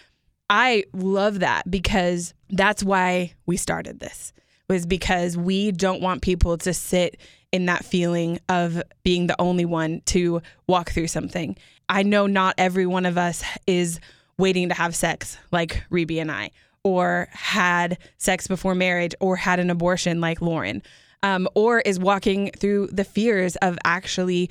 I 0.49 0.85
love 0.95 1.41
that 1.41 1.71
because 1.71 2.33
that's 2.49 2.83
why 2.83 3.35
we 3.47 3.57
started 3.57 4.01
this, 4.01 4.33
was 4.69 4.87
because 4.87 5.37
we 5.37 5.73
don't 5.73 6.01
want 6.01 6.23
people 6.23 6.57
to 6.59 6.73
sit 6.73 7.21
in 7.53 7.67
that 7.67 7.85
feeling 7.85 8.39
of 8.49 8.83
being 9.05 9.27
the 9.27 9.41
only 9.41 9.65
one 9.65 10.01
to 10.07 10.41
walk 10.67 10.91
through 10.91 11.09
something. 11.09 11.57
I 11.89 12.03
know 12.03 12.27
not 12.27 12.55
every 12.57 12.87
one 12.87 13.05
of 13.05 13.19
us 13.19 13.43
is 13.67 14.01
waiting 14.39 14.69
to 14.71 14.75
have 14.75 14.97
sex 14.97 15.37
like 15.53 15.85
Reby 15.91 16.21
and 16.21 16.33
I, 16.33 16.51
or 16.83 17.29
had 17.33 17.99
sex 18.17 18.47
before 18.47 18.75
marriage, 18.75 19.15
or 19.21 19.37
had 19.37 19.61
an 19.61 19.69
abortion 19.69 20.21
like 20.21 20.41
Lauren, 20.41 20.83
um, 21.23 21.49
or 21.55 21.81
is 21.81 21.99
walking 21.99 22.51
through 22.53 22.89
the 22.89 23.05
fears 23.05 23.57
of 23.57 23.79
actually 23.85 24.51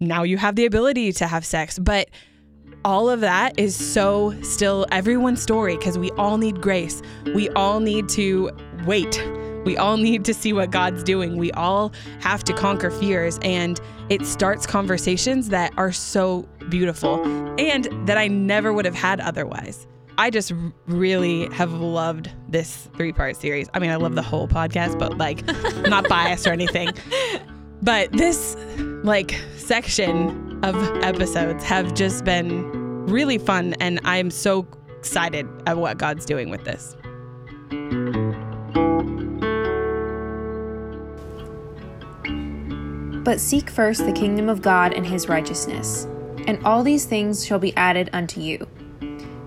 now 0.00 0.22
you 0.22 0.36
have 0.36 0.56
the 0.56 0.66
ability 0.66 1.12
to 1.12 1.26
have 1.26 1.44
sex. 1.44 1.78
But 1.78 2.08
all 2.84 3.10
of 3.10 3.20
that 3.20 3.58
is 3.58 3.74
so 3.74 4.40
still 4.42 4.86
everyone's 4.92 5.42
story 5.42 5.76
because 5.76 5.98
we 5.98 6.10
all 6.12 6.38
need 6.38 6.60
grace. 6.60 7.02
We 7.34 7.48
all 7.50 7.80
need 7.80 8.08
to 8.10 8.50
wait 8.86 9.20
we 9.68 9.76
all 9.76 9.98
need 9.98 10.24
to 10.24 10.32
see 10.32 10.54
what 10.54 10.70
God's 10.70 11.04
doing. 11.04 11.36
We 11.36 11.52
all 11.52 11.92
have 12.20 12.42
to 12.44 12.54
conquer 12.54 12.90
fears. 12.90 13.38
And 13.42 13.78
it 14.08 14.24
starts 14.24 14.66
conversations 14.66 15.50
that 15.50 15.74
are 15.76 15.92
so 15.92 16.48
beautiful 16.70 17.22
and 17.60 17.86
that 18.08 18.16
I 18.16 18.28
never 18.28 18.72
would 18.72 18.86
have 18.86 18.94
had 18.94 19.20
otherwise. 19.20 19.86
I 20.18 20.30
just 20.30 20.52
really 20.86 21.46
have 21.54 21.72
loved 21.72 22.28
this 22.48 22.88
three 22.96 23.12
part 23.12 23.36
series. 23.36 23.68
I 23.72 23.78
mean, 23.78 23.90
I 23.90 23.96
love 23.96 24.16
the 24.16 24.22
whole 24.22 24.48
podcast, 24.48 24.98
but 24.98 25.16
like, 25.16 25.44
I'm 25.48 25.88
not 25.88 26.08
biased 26.08 26.46
or 26.46 26.52
anything. 26.52 26.90
But 27.80 28.10
this, 28.10 28.56
like, 29.04 29.40
section 29.56 30.58
of 30.64 30.74
episodes 31.04 31.62
have 31.62 31.94
just 31.94 32.24
been 32.24 33.06
really 33.06 33.38
fun. 33.38 33.74
And 33.78 34.00
I'm 34.02 34.32
so 34.32 34.66
excited 34.98 35.46
at 35.64 35.76
what 35.76 35.96
God's 35.96 36.24
doing 36.24 36.50
with 36.50 36.64
this. 36.64 36.96
But 43.22 43.38
seek 43.38 43.70
first 43.70 44.04
the 44.04 44.12
kingdom 44.12 44.48
of 44.48 44.60
God 44.60 44.92
and 44.92 45.06
his 45.06 45.28
righteousness, 45.28 46.06
and 46.48 46.58
all 46.64 46.82
these 46.82 47.04
things 47.04 47.46
shall 47.46 47.60
be 47.60 47.76
added 47.76 48.10
unto 48.12 48.40
you. 48.40 48.66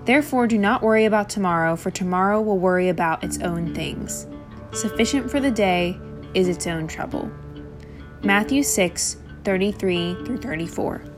Therefore, 0.04 0.46
do 0.46 0.58
not 0.58 0.82
worry 0.82 1.04
about 1.04 1.28
tomorrow, 1.28 1.76
for 1.76 1.90
tomorrow 1.90 2.40
will 2.40 2.58
worry 2.58 2.88
about 2.88 3.22
its 3.22 3.40
own 3.40 3.74
things. 3.74 4.26
Sufficient 4.72 5.30
for 5.30 5.38
the 5.38 5.50
day 5.50 5.98
is 6.34 6.48
its 6.48 6.66
own 6.66 6.88
trouble. 6.88 7.30
Matthew 8.22 8.62
6 8.62 9.16
33 9.44 10.24
through 10.24 10.38
34. 10.38 11.11